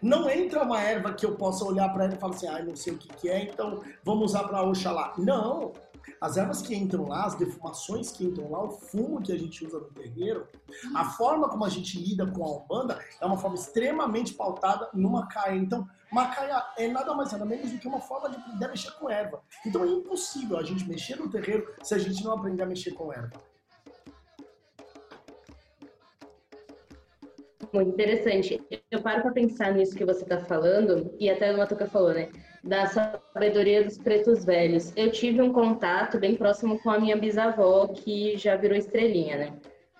Não 0.00 0.30
entra 0.30 0.62
uma 0.62 0.80
erva 0.80 1.12
que 1.12 1.26
eu 1.26 1.34
possa 1.34 1.64
olhar 1.64 1.92
para 1.92 2.04
ela 2.04 2.14
e 2.14 2.18
falar 2.18 2.34
assim, 2.34 2.46
ah, 2.46 2.62
não 2.62 2.76
sei 2.76 2.92
o 2.92 2.98
que, 2.98 3.08
que 3.08 3.28
é, 3.28 3.42
então 3.42 3.82
vamos 4.04 4.30
usar 4.30 4.44
para 4.44 4.62
Oxalá. 4.62 5.12
Não. 5.18 5.72
As 6.20 6.36
ervas 6.36 6.62
que 6.62 6.74
entram 6.74 7.08
lá, 7.08 7.24
as 7.24 7.34
defumações 7.34 8.10
que 8.10 8.24
entram 8.24 8.50
lá, 8.50 8.64
o 8.64 8.70
fumo 8.70 9.22
que 9.22 9.32
a 9.32 9.38
gente 9.38 9.64
usa 9.64 9.78
no 9.78 9.86
terreiro, 9.86 10.46
a 10.94 11.04
forma 11.04 11.48
como 11.48 11.64
a 11.64 11.68
gente 11.68 11.98
lida 11.98 12.26
com 12.26 12.44
a 12.44 12.56
Umbanda 12.56 12.98
é 13.20 13.26
uma 13.26 13.38
forma 13.38 13.56
extremamente 13.56 14.34
pautada 14.34 14.88
numa 14.92 15.26
caia. 15.26 15.56
Então, 15.56 15.86
macaia 16.10 16.64
é 16.76 16.88
nada 16.88 17.14
mais 17.14 17.32
nada 17.32 17.44
menos 17.44 17.70
do 17.70 17.78
que 17.78 17.88
uma 17.88 18.00
forma 18.00 18.30
de 18.30 18.36
aprender 18.36 18.64
a 18.64 18.68
mexer 18.68 18.90
com 18.92 19.10
erva. 19.10 19.40
Então 19.64 19.84
é 19.84 19.88
impossível 19.88 20.58
a 20.58 20.62
gente 20.62 20.88
mexer 20.88 21.16
no 21.16 21.30
terreiro 21.30 21.74
se 21.82 21.94
a 21.94 21.98
gente 21.98 22.24
não 22.24 22.32
aprender 22.32 22.62
a 22.62 22.66
mexer 22.66 22.92
com 22.92 23.12
erva. 23.12 23.40
Muito 27.72 27.90
interessante. 27.90 28.60
Eu 28.90 29.02
paro 29.02 29.22
para 29.22 29.32
pensar 29.32 29.74
nisso 29.74 29.94
que 29.94 30.04
você 30.04 30.22
está 30.22 30.38
falando, 30.38 31.14
e 31.18 31.28
até 31.28 31.52
o 31.52 31.58
Matuca 31.58 31.86
falou, 31.86 32.14
né? 32.14 32.28
Da 32.64 32.86
sabedoria 32.86 33.84
dos 33.84 33.98
pretos 33.98 34.44
velhos. 34.44 34.92
Eu 34.96 35.10
tive 35.10 35.42
um 35.42 35.52
contato 35.52 36.18
bem 36.18 36.34
próximo 36.34 36.78
com 36.80 36.90
a 36.90 36.98
minha 36.98 37.16
bisavó, 37.16 37.88
que 37.88 38.36
já 38.36 38.56
virou 38.56 38.76
estrelinha, 38.76 39.36
né? 39.36 39.52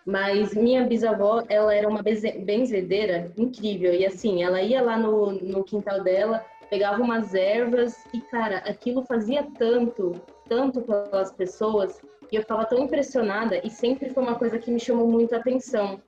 Mas 0.07 0.55
minha 0.55 0.85
bisavó, 0.85 1.45
ela 1.49 1.75
era 1.75 1.87
uma 1.87 2.03
benzedeira 2.03 3.31
incrível. 3.37 3.93
E 3.93 4.07
assim, 4.07 4.43
ela 4.43 4.63
ia 4.63 4.81
lá 4.81 4.97
no, 4.97 5.33
no 5.33 5.63
quintal 5.63 6.03
dela, 6.03 6.43
pegava 6.71 7.03
umas 7.03 7.35
ervas 7.35 8.03
e, 8.15 8.21
cara, 8.23 8.59
aquilo 8.59 9.03
fazia 9.03 9.47
tanto, 9.59 10.13
tanto 10.49 10.81
pelas 10.81 11.31
pessoas. 11.33 12.01
E 12.33 12.37
eu 12.37 12.43
ficava 12.43 12.65
tão 12.65 12.79
impressionada 12.79 13.61
e 13.63 13.69
sempre 13.69 14.09
foi 14.09 14.23
uma 14.23 14.35
coisa 14.37 14.59
que 14.59 14.71
me 14.71 14.81
chamou 14.81 15.07
muito 15.07 15.35
a 15.35 15.39
atenção 15.39 16.01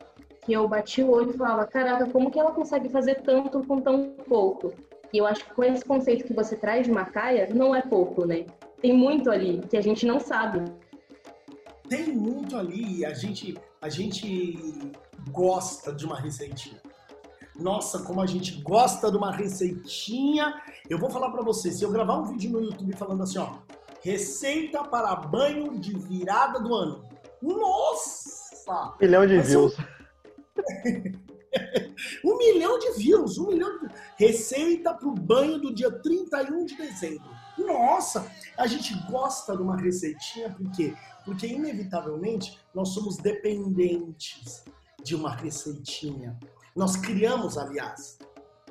que 0.42 0.52
eu 0.52 0.66
bati 0.66 1.02
o 1.02 1.10
olho 1.10 1.30
e 1.30 1.36
falava, 1.36 1.66
caraca, 1.66 2.06
como 2.06 2.30
que 2.30 2.38
ela 2.38 2.52
consegue 2.52 2.88
fazer 2.88 3.16
tanto 3.22 3.62
com 3.64 3.80
tão 3.80 4.14
pouco? 4.28 4.72
E 5.12 5.18
eu 5.18 5.26
acho 5.26 5.44
que 5.44 5.54
com 5.54 5.64
esse 5.64 5.84
conceito 5.84 6.24
que 6.24 6.32
você 6.32 6.56
traz 6.56 6.86
de 6.86 6.92
Macaia, 6.92 7.48
não 7.52 7.74
é 7.74 7.82
pouco, 7.82 8.24
né? 8.24 8.46
Tem 8.80 8.92
muito 8.92 9.30
ali 9.30 9.60
que 9.68 9.76
a 9.76 9.80
gente 9.80 10.06
não 10.06 10.20
sabe. 10.20 10.64
Tem 11.88 12.06
muito 12.12 12.56
ali, 12.56 13.04
a 13.04 13.12
gente, 13.12 13.58
a 13.82 13.88
gente 13.88 14.92
gosta 15.30 15.92
de 15.92 16.06
uma 16.06 16.18
receitinha. 16.18 16.80
Nossa, 17.58 17.98
como 18.04 18.20
a 18.22 18.26
gente 18.26 18.62
gosta 18.62 19.10
de 19.10 19.16
uma 19.16 19.32
receitinha. 19.32 20.62
Eu 20.88 20.98
vou 20.98 21.10
falar 21.10 21.30
para 21.30 21.42
você, 21.42 21.70
se 21.70 21.84
eu 21.84 21.90
gravar 21.90 22.16
um 22.16 22.24
vídeo 22.24 22.50
no 22.50 22.62
YouTube 22.62 22.96
falando 22.96 23.22
assim, 23.22 23.38
ó, 23.38 23.54
receita 24.02 24.82
para 24.84 25.14
banho 25.16 25.78
de 25.78 25.94
virada 25.98 26.60
do 26.60 26.74
ano. 26.74 27.04
Nossa! 27.42 28.94
Milhão 29.00 29.26
de 29.26 29.40
views. 29.40 29.76
um 29.78 29.99
milhão 32.40 32.78
de 32.78 32.92
views, 32.92 33.38
um 33.38 33.48
milhão 33.48 33.78
de 33.78 33.88
Receita 34.16 34.92
para 34.94 35.08
o 35.08 35.14
banho 35.14 35.58
do 35.58 35.74
dia 35.74 35.90
31 35.90 36.64
de 36.64 36.76
dezembro. 36.76 37.30
Nossa, 37.58 38.30
a 38.56 38.66
gente 38.66 38.94
gosta 39.10 39.56
de 39.56 39.62
uma 39.62 39.76
receitinha, 39.76 40.50
por 40.50 40.70
quê? 40.72 40.94
Porque, 41.24 41.46
inevitavelmente, 41.46 42.58
nós 42.74 42.90
somos 42.90 43.16
dependentes 43.16 44.64
de 45.02 45.14
uma 45.14 45.34
receitinha. 45.34 46.38
Nós 46.74 46.96
criamos, 46.96 47.56
aliás, 47.58 48.18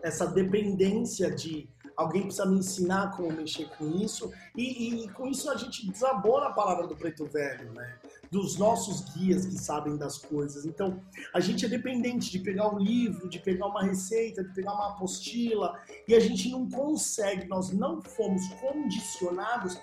essa 0.01 0.25
dependência 0.25 1.31
de 1.31 1.69
alguém 1.99 2.23
precisa 2.23 2.45
me 2.45 2.59
ensinar 2.59 3.11
como 3.11 3.29
mexer 3.33 3.69
com 3.77 3.85
isso, 3.97 4.31
e, 4.55 5.03
e 5.03 5.09
com 5.09 5.27
isso 5.27 5.49
a 5.51 5.57
gente 5.57 5.85
desabona 5.91 6.47
a 6.47 6.53
palavra 6.53 6.87
do 6.87 6.95
preto 6.95 7.25
velho, 7.25 7.73
né? 7.73 7.99
dos 8.31 8.57
nossos 8.57 9.01
guias 9.13 9.45
que 9.45 9.57
sabem 9.57 9.97
das 9.97 10.17
coisas. 10.17 10.65
Então, 10.65 11.01
a 11.33 11.39
gente 11.39 11.65
é 11.65 11.67
dependente 11.67 12.31
de 12.31 12.39
pegar 12.39 12.73
um 12.73 12.77
livro, 12.77 13.27
de 13.27 13.39
pegar 13.39 13.67
uma 13.67 13.83
receita, 13.83 14.43
de 14.43 14.53
pegar 14.53 14.73
uma 14.73 14.91
apostila, 14.91 15.77
e 16.07 16.15
a 16.15 16.19
gente 16.19 16.49
não 16.49 16.69
consegue, 16.69 17.47
nós 17.47 17.71
não 17.71 18.01
fomos 18.01 18.47
condicionados 18.61 19.77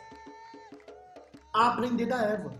a 1.52 1.68
aprender 1.68 2.06
da 2.06 2.22
Eva. 2.22 2.50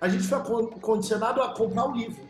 A 0.00 0.08
gente 0.08 0.24
foi 0.24 0.70
condicionado 0.80 1.40
a 1.40 1.54
comprar 1.54 1.88
o 1.88 1.92
livro. 1.92 2.26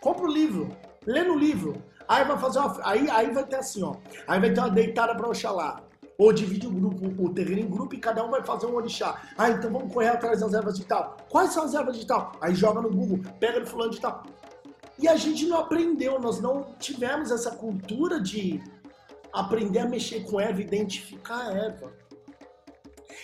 Compra 0.00 0.24
o 0.24 0.32
livro, 0.32 0.76
lê 1.06 1.22
no 1.22 1.38
livro. 1.38 1.80
Aí 2.08 2.24
vai 2.24 2.38
fazer 2.38 2.58
uma, 2.58 2.80
aí, 2.82 3.08
aí 3.08 3.30
vai 3.30 3.46
ter 3.46 3.56
assim, 3.56 3.82
ó. 3.82 3.94
Aí 4.26 4.40
vai 4.40 4.52
ter 4.52 4.60
uma 4.60 4.70
deitada 4.70 5.14
para 5.14 5.28
Oxalá. 5.28 5.91
Ou 6.18 6.32
divide 6.32 6.66
o 6.66 6.70
grupo, 6.70 7.22
o 7.22 7.32
terreno 7.32 7.60
em 7.60 7.68
grupo 7.68 7.94
e 7.94 7.98
cada 7.98 8.24
um 8.24 8.30
vai 8.30 8.42
fazer 8.42 8.66
um 8.66 8.74
orixá. 8.74 9.22
Ah, 9.36 9.50
então 9.50 9.72
vamos 9.72 9.92
correr 9.92 10.08
atrás 10.08 10.40
das 10.40 10.52
ervas 10.52 10.76
de 10.76 10.84
tal. 10.84 11.16
Quais 11.28 11.52
são 11.52 11.64
as 11.64 11.74
ervas 11.74 11.98
de 11.98 12.06
tal? 12.06 12.32
Aí 12.40 12.54
joga 12.54 12.80
no 12.80 12.90
Google, 12.90 13.20
pega 13.40 13.60
no 13.60 13.66
fulano 13.66 13.90
de 13.90 14.00
tal. 14.00 14.22
E 14.98 15.08
a 15.08 15.16
gente 15.16 15.46
não 15.46 15.58
aprendeu, 15.58 16.20
nós 16.20 16.40
não 16.40 16.74
tivemos 16.78 17.30
essa 17.30 17.50
cultura 17.52 18.20
de 18.20 18.62
aprender 19.32 19.80
a 19.80 19.88
mexer 19.88 20.24
com 20.24 20.38
erva, 20.38 20.60
identificar 20.60 21.48
a 21.48 21.52
erva. 21.52 22.01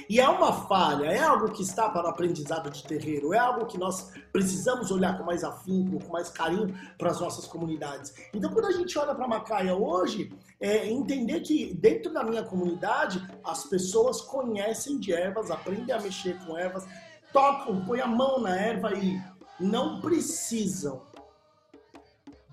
E 0.08 0.20
é 0.20 0.28
uma 0.28 0.52
falha, 0.66 1.06
é 1.06 1.20
algo 1.20 1.50
que 1.50 1.62
está 1.62 1.88
para 1.88 2.06
o 2.06 2.10
aprendizado 2.10 2.70
de 2.70 2.82
terreiro, 2.82 3.32
é 3.32 3.38
algo 3.38 3.66
que 3.66 3.78
nós 3.78 4.12
precisamos 4.32 4.90
olhar 4.90 5.16
com 5.16 5.24
mais 5.24 5.44
afinco, 5.44 6.02
com 6.04 6.12
mais 6.12 6.28
carinho 6.28 6.74
para 6.96 7.10
as 7.10 7.20
nossas 7.20 7.46
comunidades. 7.46 8.14
Então, 8.32 8.52
quando 8.52 8.66
a 8.66 8.72
gente 8.72 8.98
olha 8.98 9.14
para 9.14 9.28
Macaia 9.28 9.74
hoje, 9.74 10.32
é 10.60 10.88
entender 10.88 11.40
que 11.40 11.74
dentro 11.74 12.12
da 12.12 12.24
minha 12.24 12.42
comunidade 12.42 13.24
as 13.44 13.64
pessoas 13.64 14.20
conhecem 14.20 14.98
de 14.98 15.12
ervas, 15.12 15.50
aprendem 15.50 15.94
a 15.94 16.00
mexer 16.00 16.38
com 16.44 16.56
ervas, 16.56 16.86
tocam, 17.32 17.84
põem 17.84 18.00
a 18.00 18.06
mão 18.06 18.40
na 18.40 18.56
erva 18.56 18.92
e 18.94 19.20
não 19.60 20.00
precisam 20.00 21.02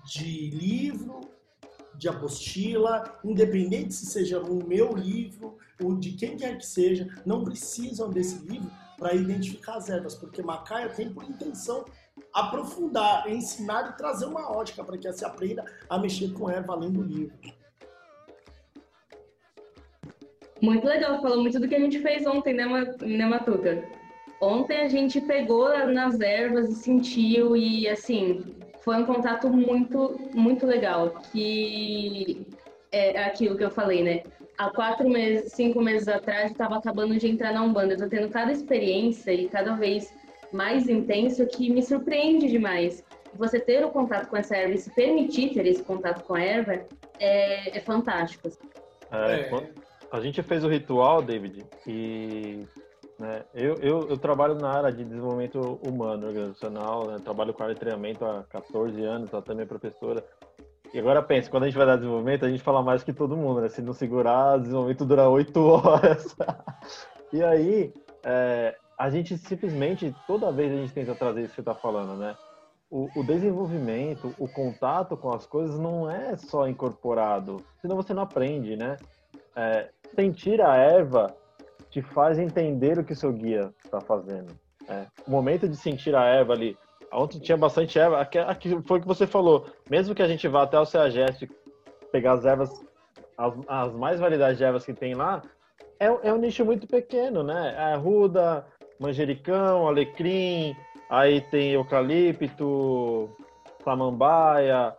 de 0.04 0.50
livro, 0.50 1.20
de 1.94 2.08
apostila, 2.08 3.18
independente 3.24 3.94
se 3.94 4.06
seja 4.06 4.40
o 4.40 4.66
meu 4.66 4.92
livro 4.92 5.56
ou 5.82 5.94
de 5.94 6.12
quem 6.12 6.36
quer 6.36 6.56
que 6.58 6.66
seja, 6.66 7.08
não 7.24 7.44
precisam 7.44 8.10
desse 8.10 8.38
livro 8.46 8.70
para 8.98 9.14
identificar 9.14 9.76
as 9.76 9.90
ervas, 9.90 10.14
porque 10.14 10.42
Macaia 10.42 10.88
tem 10.88 11.12
por 11.12 11.24
intenção 11.24 11.84
aprofundar, 12.32 13.28
ensinar 13.30 13.90
e 13.90 13.96
trazer 13.96 14.26
uma 14.26 14.50
ótica 14.50 14.82
para 14.82 14.96
que 14.96 15.12
se 15.12 15.24
aprenda 15.24 15.64
a 15.88 15.98
mexer 15.98 16.32
com 16.32 16.48
erva 16.48 16.72
além 16.72 16.90
do 16.90 17.02
livro. 17.02 17.36
Muito 20.62 20.86
legal, 20.86 21.20
falou 21.20 21.42
muito 21.42 21.60
do 21.60 21.68
que 21.68 21.74
a 21.74 21.80
gente 21.80 21.98
fez 22.00 22.26
ontem, 22.26 22.54
né, 22.54 22.64
né 23.02 23.26
Matuca? 23.26 23.84
Ontem 24.40 24.80
a 24.82 24.88
gente 24.88 25.20
pegou 25.20 25.68
nas 25.88 26.20
ervas 26.20 26.70
e 26.70 26.74
sentiu, 26.74 27.56
e 27.56 27.88
assim, 27.88 28.56
foi 28.80 28.96
um 28.96 29.06
contato 29.06 29.48
muito, 29.50 30.18
muito 30.34 30.66
legal, 30.66 31.10
que 31.32 32.46
é 32.92 33.24
aquilo 33.24 33.56
que 33.56 33.64
eu 33.64 33.70
falei, 33.70 34.02
né? 34.02 34.22
Há 34.58 34.70
quatro 34.70 35.08
meses, 35.08 35.52
cinco 35.52 35.82
meses 35.82 36.08
atrás, 36.08 36.50
estava 36.50 36.76
acabando 36.76 37.16
de 37.16 37.28
entrar 37.28 37.52
na 37.52 37.62
Umbanda. 37.62 37.94
Eu 37.94 37.98
tô 37.98 38.08
tendo 38.08 38.28
cada 38.30 38.50
experiência 38.50 39.32
e 39.32 39.48
cada 39.48 39.74
vez 39.74 40.14
mais 40.52 40.88
intenso 40.88 41.46
que 41.46 41.68
me 41.68 41.82
surpreende 41.82 42.48
demais. 42.48 43.04
Você 43.34 43.60
ter 43.60 43.84
o 43.84 43.90
contato 43.90 44.28
com 44.28 44.36
essa 44.36 44.56
erva 44.56 44.74
e 44.74 44.78
se 44.78 44.90
permitir 44.94 45.52
ter 45.52 45.66
esse 45.66 45.82
contato 45.82 46.24
com 46.24 46.34
a 46.34 46.42
erva 46.42 46.86
é, 47.18 47.76
é 47.76 47.80
fantástico. 47.80 48.48
É, 49.12 49.40
é. 49.40 49.70
A 50.10 50.20
gente 50.20 50.42
fez 50.42 50.64
o 50.64 50.68
ritual, 50.68 51.20
David, 51.20 51.66
e 51.86 52.64
né? 53.18 53.44
Eu, 53.54 53.74
eu, 53.76 54.08
eu, 54.10 54.18
trabalho 54.18 54.54
na 54.56 54.70
área 54.70 54.92
de 54.92 55.02
desenvolvimento 55.02 55.80
humano 55.86 56.26
organizacional, 56.26 57.06
né? 57.06 57.18
trabalho 57.18 57.54
com 57.54 57.62
área 57.62 57.74
de 57.74 57.80
treinamento 57.80 58.24
há 58.24 58.44
14 58.44 59.02
anos, 59.02 59.32
ela 59.32 59.40
também 59.40 59.64
é 59.64 59.66
professora. 59.66 60.22
E 60.96 60.98
agora 60.98 61.22
pensa, 61.22 61.50
quando 61.50 61.64
a 61.64 61.66
gente 61.66 61.76
vai 61.76 61.86
dar 61.86 61.96
desenvolvimento, 61.96 62.46
a 62.46 62.48
gente 62.48 62.62
fala 62.62 62.82
mais 62.82 63.04
que 63.04 63.12
todo 63.12 63.36
mundo, 63.36 63.60
né? 63.60 63.68
Se 63.68 63.82
não 63.82 63.92
segurar, 63.92 64.58
desenvolvimento 64.58 65.04
dura 65.04 65.28
8 65.28 65.60
horas. 65.60 66.34
e 67.30 67.44
aí, 67.44 67.92
é, 68.24 68.74
a 68.98 69.10
gente 69.10 69.36
simplesmente, 69.36 70.16
toda 70.26 70.50
vez 70.50 70.72
a 70.72 70.76
gente 70.76 70.94
tenta 70.94 71.14
trazer 71.14 71.40
isso 71.40 71.50
que 71.50 71.56
você 71.56 71.60
está 71.60 71.74
falando, 71.74 72.16
né? 72.16 72.34
O, 72.90 73.10
o, 73.14 73.22
desenvolvimento, 73.22 74.34
o 74.38 74.48
contato 74.48 75.18
com 75.18 75.30
as 75.34 75.44
coisas 75.44 75.78
não 75.78 76.10
é 76.10 76.34
só 76.34 76.66
incorporado, 76.66 77.62
senão 77.82 77.94
você 77.94 78.14
não 78.14 78.22
aprende, 78.22 78.74
né? 78.74 78.96
É, 79.54 79.90
sentir 80.14 80.62
a 80.62 80.76
erva 80.76 81.36
te 81.90 82.00
faz 82.00 82.38
entender 82.38 82.98
o 82.98 83.04
que 83.04 83.12
o 83.12 83.16
seu 83.16 83.34
guia 83.34 83.70
está 83.84 84.00
fazendo. 84.00 84.50
É. 84.88 85.04
O 85.26 85.30
momento 85.30 85.68
de 85.68 85.76
sentir 85.76 86.14
a 86.14 86.24
erva 86.24 86.54
ali, 86.54 86.74
ontem 87.12 87.38
tinha 87.38 87.56
bastante 87.56 87.98
erva, 87.98 88.20
aqui, 88.20 88.82
foi 88.82 88.98
o 88.98 89.02
que 89.02 89.06
você 89.06 89.26
falou, 89.26 89.66
mesmo 89.88 90.14
que 90.14 90.22
a 90.22 90.28
gente 90.28 90.46
vá 90.48 90.62
até 90.62 90.78
o 90.78 90.84
CEAGEST 90.84 91.48
pegar 92.12 92.32
as 92.32 92.44
ervas, 92.44 92.84
as, 93.36 93.54
as, 93.68 93.92
mais 93.94 94.20
variedades 94.20 94.58
de 94.58 94.64
ervas 94.64 94.84
que 94.84 94.94
tem 94.94 95.14
lá, 95.14 95.42
é, 95.98 96.06
é 96.06 96.32
um 96.32 96.38
nicho 96.38 96.64
muito 96.64 96.86
pequeno, 96.86 97.42
né? 97.42 97.74
É 97.76 97.94
arruda, 97.94 98.66
manjericão, 98.98 99.86
alecrim, 99.86 100.74
aí 101.08 101.40
tem 101.40 101.72
eucalipto, 101.72 103.30
samambaia, 103.82 104.94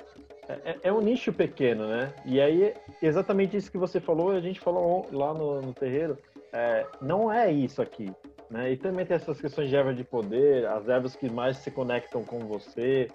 é, 0.48 0.54
é, 0.54 0.80
é, 0.84 0.94
um 0.94 1.02
nicho 1.02 1.34
pequeno, 1.34 1.88
né? 1.88 2.14
E 2.26 2.40
aí, 2.40 2.74
exatamente 3.02 3.58
isso 3.58 3.72
que 3.72 3.78
você 3.78 4.00
falou, 4.00 4.32
a 4.32 4.40
gente 4.40 4.60
falou 4.60 5.06
lá 5.12 5.34
no, 5.34 5.62
no 5.62 5.74
terreiro, 5.74 6.18
é, 6.54 6.86
não 7.02 7.32
é 7.32 7.52
isso 7.52 7.82
aqui. 7.82 8.12
Né? 8.50 8.72
E 8.72 8.77
também 8.77 9.06
tem 9.06 9.16
essas 9.16 9.39
questões 9.39 9.70
de 9.70 9.75
erva 9.75 9.94
de 9.94 10.04
poder, 10.04 10.66
as 10.68 10.88
ervas 10.88 11.16
que 11.16 11.30
mais 11.30 11.58
se 11.58 11.70
conectam 11.70 12.24
com 12.24 12.39
você. 12.39 13.08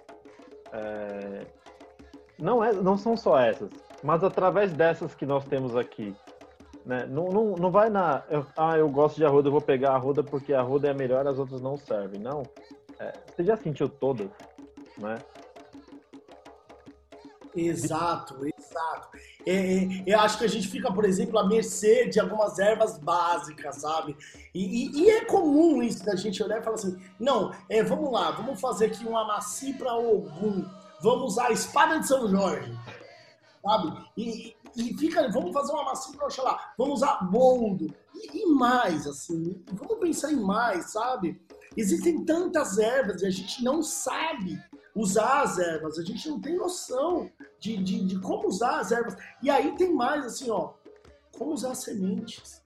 É, 0.71 1.45
não, 2.39 2.63
é, 2.63 2.71
não 2.73 2.97
são 2.97 3.15
só 3.15 3.39
essas, 3.39 3.69
mas 4.03 4.23
através 4.23 4.73
dessas 4.73 5.15
que 5.15 5.25
nós 5.25 5.45
temos 5.45 5.75
aqui, 5.75 6.15
né? 6.85 7.05
Não, 7.09 7.25
não, 7.29 7.55
não 7.55 7.71
vai 7.71 7.89
na. 7.89 8.23
Eu, 8.29 8.45
ah, 8.57 8.77
eu 8.77 8.89
gosto 8.89 9.15
de 9.15 9.25
arruda, 9.25 9.47
eu 9.47 9.51
vou 9.51 9.61
pegar 9.61 9.91
a 9.91 9.95
arruda 9.95 10.23
porque 10.23 10.53
a 10.53 10.59
arruda 10.59 10.87
é 10.87 10.91
a 10.91 10.95
melhor, 10.95 11.25
as 11.27 11.39
outras 11.39 11.61
não 11.61 11.77
servem. 11.77 12.19
Não. 12.19 12.43
É, 12.99 13.13
você 13.27 13.43
já 13.43 13.55
sentiu 13.55 13.87
todas, 13.87 14.29
né? 14.97 15.17
Exato, 17.55 18.35
exato. 18.45 19.09
É, 19.45 19.53
é, 19.53 20.03
eu 20.07 20.19
acho 20.19 20.37
que 20.37 20.45
a 20.45 20.49
gente 20.49 20.67
fica, 20.67 20.91
por 20.91 21.05
exemplo, 21.05 21.37
à 21.37 21.47
mercê 21.47 22.07
de 22.07 22.19
algumas 22.19 22.57
ervas 22.57 22.97
básicas, 22.97 23.77
sabe? 23.77 24.15
E, 24.53 24.63
e, 24.63 25.01
e 25.01 25.09
é 25.09 25.25
comum 25.25 25.81
isso 25.83 26.03
da 26.03 26.15
gente 26.15 26.41
olhar 26.41 26.59
e 26.59 26.63
falar 26.63 26.75
assim: 26.75 26.97
não, 27.19 27.53
é, 27.69 27.83
vamos 27.83 28.11
lá, 28.11 28.31
vamos 28.31 28.59
fazer 28.59 28.87
aqui 28.87 29.05
um 29.05 29.17
amaci 29.17 29.73
para 29.73 29.95
Ogum, 29.95 30.65
vamos 31.01 31.33
usar 31.33 31.47
a 31.47 31.51
espada 31.51 31.99
de 31.99 32.07
São 32.07 32.27
Jorge, 32.27 32.75
sabe? 33.61 34.09
E, 34.17 34.55
e 34.75 34.97
fica, 34.97 35.29
vamos 35.29 35.53
fazer 35.53 35.73
um 35.73 35.81
amaci 35.81 36.15
para 36.17 36.25
Oxalá, 36.25 36.73
vamos 36.77 36.95
usar 36.95 37.23
boldo, 37.29 37.93
e, 38.15 38.43
e 38.43 38.45
mais, 38.47 39.05
assim, 39.05 39.63
vamos 39.71 39.99
pensar 39.99 40.31
em 40.31 40.41
mais, 40.41 40.91
sabe? 40.91 41.39
Existem 41.77 42.23
tantas 42.23 42.77
ervas 42.77 43.21
e 43.21 43.27
a 43.27 43.31
gente 43.31 43.63
não 43.63 43.83
sabe 43.83 44.59
usar 44.95 45.41
as 45.41 45.57
ervas, 45.57 45.97
a 45.97 46.03
gente 46.03 46.27
não 46.29 46.39
tem 46.39 46.55
noção 46.55 47.29
de, 47.59 47.77
de, 47.77 48.05
de 48.05 48.19
como 48.19 48.47
usar 48.47 48.79
as 48.79 48.91
ervas. 48.91 49.15
E 49.41 49.49
aí 49.49 49.75
tem 49.75 49.93
mais 49.93 50.25
assim, 50.25 50.49
ó, 50.49 50.73
como 51.37 51.51
usar 51.51 51.75
sementes. 51.75 52.61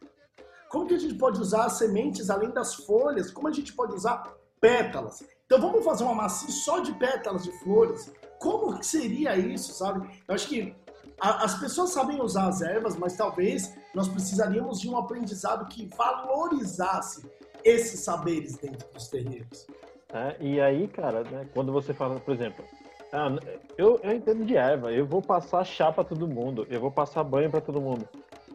Como 0.69 0.85
que 0.85 0.95
a 0.95 0.99
gente 0.99 1.15
pode 1.15 1.39
usar 1.39 1.65
as 1.65 1.73
sementes 1.73 2.29
além 2.29 2.51
das 2.51 2.75
folhas? 2.75 3.31
Como 3.31 3.47
a 3.47 3.51
gente 3.51 3.73
pode 3.73 3.95
usar 3.95 4.33
pétalas? 4.59 5.23
Então 5.45 5.61
vamos 5.61 5.85
fazer 5.85 6.03
uma 6.03 6.15
massinha 6.15 6.51
só 6.51 6.79
de 6.79 6.93
pétalas 6.95 7.43
de 7.43 7.51
flores. 7.59 8.11
Como 8.39 8.77
que 8.77 8.85
seria 8.85 9.37
isso, 9.37 9.73
sabe? 9.73 10.21
Eu 10.27 10.35
acho 10.35 10.47
que 10.47 10.75
a, 11.19 11.45
as 11.45 11.57
pessoas 11.59 11.91
sabem 11.91 12.21
usar 12.21 12.47
as 12.47 12.61
ervas, 12.61 12.97
mas 12.97 13.15
talvez 13.15 13.73
nós 13.95 14.09
precisaríamos 14.09 14.79
de 14.79 14.89
um 14.89 14.97
aprendizado 14.97 15.67
que 15.67 15.87
valorizasse 15.95 17.25
esses 17.63 18.01
saberes 18.01 18.57
dentro 18.57 18.87
dos 18.93 19.07
terreiros. 19.07 19.65
É, 20.13 20.35
e 20.39 20.61
aí, 20.61 20.87
cara, 20.87 21.23
né, 21.23 21.45
quando 21.53 21.71
você 21.71 21.93
fala, 21.93 22.19
por 22.19 22.33
exemplo, 22.33 22.63
ah, 23.11 23.35
eu, 23.77 23.99
eu 24.03 24.13
entendo 24.13 24.45
de 24.45 24.55
erva, 24.55 24.91
eu 24.91 25.05
vou 25.05 25.21
passar 25.21 25.63
chá 25.65 25.91
para 25.91 26.03
todo 26.03 26.27
mundo, 26.27 26.65
eu 26.69 26.79
vou 26.79 26.91
passar 26.91 27.23
banho 27.23 27.49
para 27.49 27.61
todo 27.61 27.81
mundo. 27.81 28.07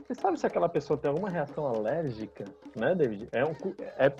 Você 0.06 0.14
sabe 0.14 0.38
se 0.38 0.47
aquela 0.47 0.68
pessoa 0.68 0.99
tem 0.99 1.09
alguma 1.11 1.30
reação 1.30 1.66
alérgica, 1.66 2.44
né, 2.76 2.94
David? 2.94 3.28
É 3.32 3.44
um. 3.44 3.54
É, 3.99 4.12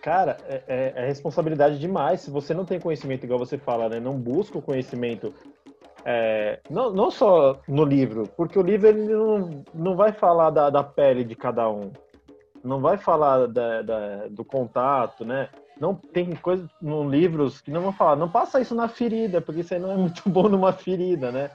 cara, 0.00 0.36
é, 0.48 0.62
é, 0.66 0.92
é 0.96 1.06
responsabilidade 1.06 1.78
demais. 1.78 2.20
Se 2.20 2.30
você 2.30 2.54
não 2.54 2.64
tem 2.64 2.80
conhecimento, 2.80 3.24
igual 3.24 3.38
você 3.38 3.58
fala, 3.58 3.88
né? 3.88 4.00
Não 4.00 4.18
busca 4.18 4.58
o 4.58 4.62
conhecimento 4.62 5.32
é, 6.04 6.60
não, 6.70 6.90
não 6.90 7.10
só 7.10 7.60
no 7.68 7.84
livro, 7.84 8.28
porque 8.36 8.58
o 8.58 8.62
livro 8.62 8.88
ele 8.88 9.12
não, 9.12 9.62
não 9.74 9.96
vai 9.96 10.10
falar 10.10 10.50
da, 10.50 10.70
da 10.70 10.82
pele 10.82 11.22
de 11.22 11.34
cada 11.34 11.68
um 11.68 11.92
não 12.64 12.80
vai 12.80 12.98
falar 12.98 13.46
da, 13.46 13.82
da, 13.82 14.28
do 14.28 14.44
contato, 14.44 15.24
né? 15.24 15.48
Não 15.80 15.94
tem 15.94 16.34
coisas 16.34 16.68
no 16.82 17.08
livros 17.08 17.60
que 17.60 17.70
não 17.70 17.82
vão 17.82 17.92
falar, 17.92 18.16
não 18.16 18.28
passa 18.28 18.60
isso 18.60 18.74
na 18.74 18.88
ferida, 18.88 19.40
porque 19.40 19.60
isso 19.60 19.74
aí 19.74 19.80
não 19.80 19.92
é 19.92 19.96
muito 19.98 20.28
bom 20.28 20.48
numa 20.48 20.72
ferida, 20.72 21.30
né? 21.30 21.50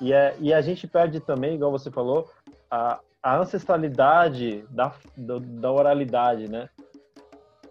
E, 0.00 0.12
é, 0.12 0.36
e 0.38 0.52
a 0.52 0.60
gente 0.60 0.86
perde 0.86 1.20
também, 1.20 1.54
igual 1.54 1.70
você 1.70 1.90
falou, 1.90 2.30
a, 2.70 3.00
a 3.22 3.36
ancestralidade 3.38 4.64
da, 4.70 4.94
da, 5.16 5.38
da 5.38 5.72
oralidade, 5.72 6.48
né? 6.48 6.68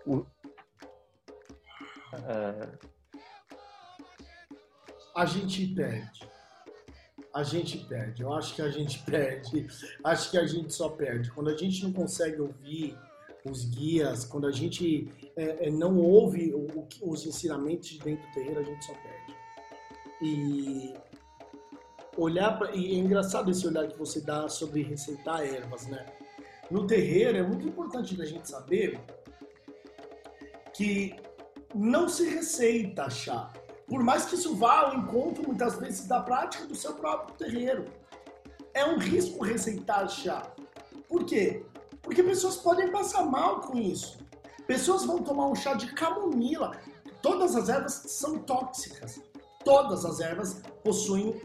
O, 0.06 0.26
é... 2.28 2.67
A 5.15 5.26
gente 5.26 5.67
perde 5.67 6.33
a 7.34 7.41
gente 7.43 7.80
perde. 7.80 8.22
Eu 8.22 8.32
acho 8.34 8.56
que 8.56 8.62
a 8.62 8.69
gente 8.69 9.00
perde. 9.04 9.67
Acho 10.04 10.30
que 10.30 10.38
a 10.38 10.46
gente 10.46 10.74
só 10.74 10.89
perde. 10.89 11.32
Quando 11.32 11.50
a 11.50 11.58
gente 11.58 11.84
não 11.84 11.91
consegue 11.91 12.39
ouvir 12.39 12.98
os 13.43 13.65
guias, 13.65 14.24
quando 14.24 14.48
a 14.48 14.52
gente 14.52 15.10
é, 15.36 15.67
é 15.67 15.72
não 15.72 15.98
ouve 15.98 16.54
o, 16.54 16.88
os 17.02 17.26
ensinamentos 17.26 17.89
de 17.89 18.00
dentro 18.00 18.26
do 18.28 18.34
terreiro, 18.34 18.60
a 18.60 18.63
gente 18.63 18.86
só 18.86 18.93
perde. 18.93 19.36
E 20.22 20.93
olhar 22.15 22.58
pra, 22.58 22.72
e 22.74 22.96
é 22.96 22.96
engraçado 22.96 23.50
esse 23.50 23.67
olhar 23.67 23.88
que 23.88 23.98
você 23.98 24.22
dá 24.22 24.48
sobre 24.48 24.84
receitar 24.84 25.43
ervas, 25.43 25.88
né? 25.88 26.06
No 26.69 26.88
terreiro 26.88 27.38
é 27.38 27.43
muito 27.43 27.67
importante 27.67 28.19
a 28.22 28.26
gente 28.26 28.50
saber 28.50 29.00
que 30.74 31.15
não 31.76 32.08
se 32.08 32.30
receita 32.30 33.10
chá 33.10 33.52
por 33.93 34.03
mais 34.03 34.25
que 34.25 34.34
isso 34.34 34.56
vá 34.56 34.88
ao 34.88 34.95
encontro, 34.95 35.43
muitas 35.45 35.75
vezes, 35.75 36.08
da 36.08 36.19
prática 36.19 36.65
do 36.65 36.73
seu 36.73 36.95
próprio 36.95 37.36
terreiro. 37.36 37.86
É 38.73 38.84
um 38.84 38.97
risco 38.97 39.45
receitar 39.45 40.10
chá. 40.10 40.51
Por 41.08 41.25
quê? 41.25 41.63
Porque 42.01 42.23
pessoas 42.23 42.58
podem 42.58 42.91
passar 42.91 43.23
mal 43.23 43.62
com 43.62 43.77
isso. 43.77 44.17
Pessoas 44.65 45.06
vão 45.06 45.19
tomar 45.19 45.45
um 45.45 45.53
chá 45.53 45.75
de 45.75 45.93
camomila. 45.93 46.71
Todas 47.21 47.56
as 47.56 47.69
ervas 47.69 47.93
são 48.08 48.39
tóxicas. 48.39 49.21
Todas 49.63 50.06
as 50.06 50.19
ervas 50.19 50.60
possuem 50.84 51.39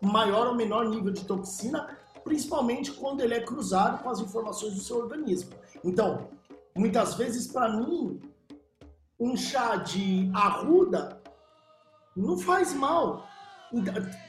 maior 0.00 0.48
ou 0.48 0.56
menor 0.56 0.88
nível 0.88 1.12
de 1.12 1.24
toxina, 1.24 1.96
principalmente 2.24 2.90
quando 2.90 3.20
ele 3.20 3.34
é 3.34 3.40
cruzado 3.40 4.02
com 4.02 4.10
as 4.10 4.18
informações 4.18 4.74
do 4.74 4.80
seu 4.80 4.98
organismo. 4.98 5.52
Então, 5.84 6.28
muitas 6.74 7.14
vezes, 7.14 7.46
para 7.46 7.68
mim, 7.68 8.20
um 9.16 9.36
chá 9.36 9.76
de 9.76 10.28
arruda 10.34 11.22
não 12.16 12.38
faz 12.38 12.72
mal. 12.72 13.26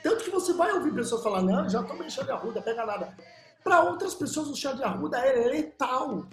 Tanto 0.01 0.23
que 0.23 0.29
você 0.29 0.53
vai 0.53 0.71
ouvir 0.71 0.93
pessoas 0.93 1.21
falar, 1.21 1.41
não, 1.41 1.69
já 1.69 1.83
tomei 1.83 2.09
chá 2.09 2.23
de 2.23 2.31
arruda, 2.31 2.61
pega 2.61 2.85
nada. 2.85 3.15
Para 3.63 3.83
outras 3.83 4.13
pessoas, 4.13 4.47
o 4.47 4.55
chá 4.55 4.73
de 4.73 4.83
arruda 4.83 5.17
é 5.17 5.47
letal. 5.47 6.25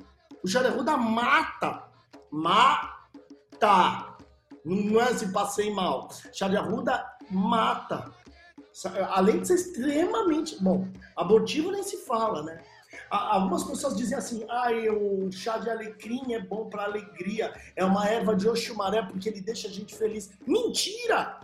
O 0.42 0.48
chá 0.48 0.60
de 0.60 0.68
arruda 0.68 0.96
mata. 0.96 1.84
Mata. 2.30 4.16
Não 4.64 5.00
é 5.00 5.04
assim, 5.04 5.32
passei 5.32 5.72
mal. 5.72 6.08
Chá 6.32 6.48
de 6.48 6.56
arruda 6.56 7.04
mata. 7.30 8.12
Além 9.10 9.40
de 9.40 9.48
ser 9.48 9.54
extremamente. 9.54 10.62
Bom, 10.62 10.88
abortivo 11.16 11.70
nem 11.70 11.82
se 11.82 11.98
fala, 12.06 12.42
né? 12.42 12.62
Algumas 13.12 13.62
pessoas 13.62 13.94
dizem 13.94 14.16
assim: 14.16 14.46
ah, 14.48 14.70
o 14.90 15.30
chá 15.30 15.58
de 15.58 15.68
alecrim 15.68 16.32
é 16.32 16.40
bom 16.40 16.70
para 16.70 16.84
alegria, 16.84 17.52
é 17.76 17.84
uma 17.84 18.08
erva 18.08 18.34
de 18.34 18.48
Oxumaré 18.48 19.02
porque 19.02 19.28
ele 19.28 19.42
deixa 19.42 19.68
a 19.68 19.70
gente 19.70 19.94
feliz. 19.94 20.30
Mentira! 20.46 21.38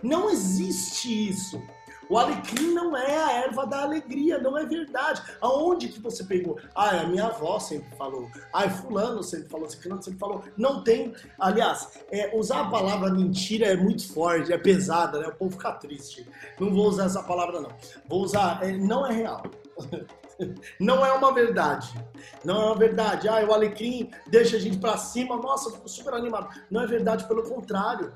Não 0.00 0.30
existe 0.30 1.28
isso. 1.28 1.60
O 2.08 2.18
alecrim 2.18 2.72
não 2.72 2.96
é 2.96 3.16
a 3.16 3.32
erva 3.44 3.66
da 3.66 3.82
alegria, 3.82 4.38
não 4.38 4.56
é 4.56 4.64
verdade. 4.64 5.22
Aonde 5.40 5.88
que 5.88 6.00
você 6.00 6.22
pegou? 6.22 6.56
Ah, 6.74 7.00
a 7.00 7.06
minha 7.06 7.26
avó 7.26 7.58
sempre 7.58 7.96
falou. 7.96 8.28
Ah, 8.52 8.68
fulano 8.70 9.24
sempre 9.24 9.48
falou, 9.48 9.68
ciclano 9.68 10.02
sempre 10.02 10.20
falou. 10.20 10.44
Não 10.56 10.84
tem. 10.84 11.14
Aliás, 11.38 11.98
é, 12.12 12.36
usar 12.36 12.60
a 12.60 12.70
palavra 12.70 13.10
mentira 13.10 13.66
é 13.66 13.76
muito 13.76 14.12
forte, 14.12 14.52
é 14.52 14.58
pesada, 14.58 15.18
né? 15.18 15.28
O 15.28 15.34
povo 15.34 15.52
fica 15.52 15.72
triste. 15.72 16.28
Não 16.60 16.72
vou 16.72 16.86
usar 16.86 17.06
essa 17.06 17.22
palavra, 17.22 17.60
não. 17.60 17.72
Vou 18.06 18.22
usar. 18.22 18.62
É, 18.62 18.72
não 18.72 19.04
é 19.06 19.12
real. 19.12 19.42
Não 20.80 21.04
é 21.04 21.12
uma 21.12 21.32
verdade. 21.32 21.92
Não 22.44 22.60
é 22.60 22.64
uma 22.66 22.76
verdade. 22.76 23.28
Ah, 23.28 23.44
o 23.44 23.52
alecrim 23.52 24.10
deixa 24.26 24.56
a 24.56 24.60
gente 24.60 24.78
para 24.78 24.96
cima. 24.96 25.36
Nossa, 25.36 25.68
eu 25.68 25.74
fico 25.74 25.88
super 25.88 26.14
animado. 26.14 26.48
Não 26.70 26.82
é 26.82 26.86
verdade, 26.86 27.26
pelo 27.26 27.42
contrário. 27.42 28.12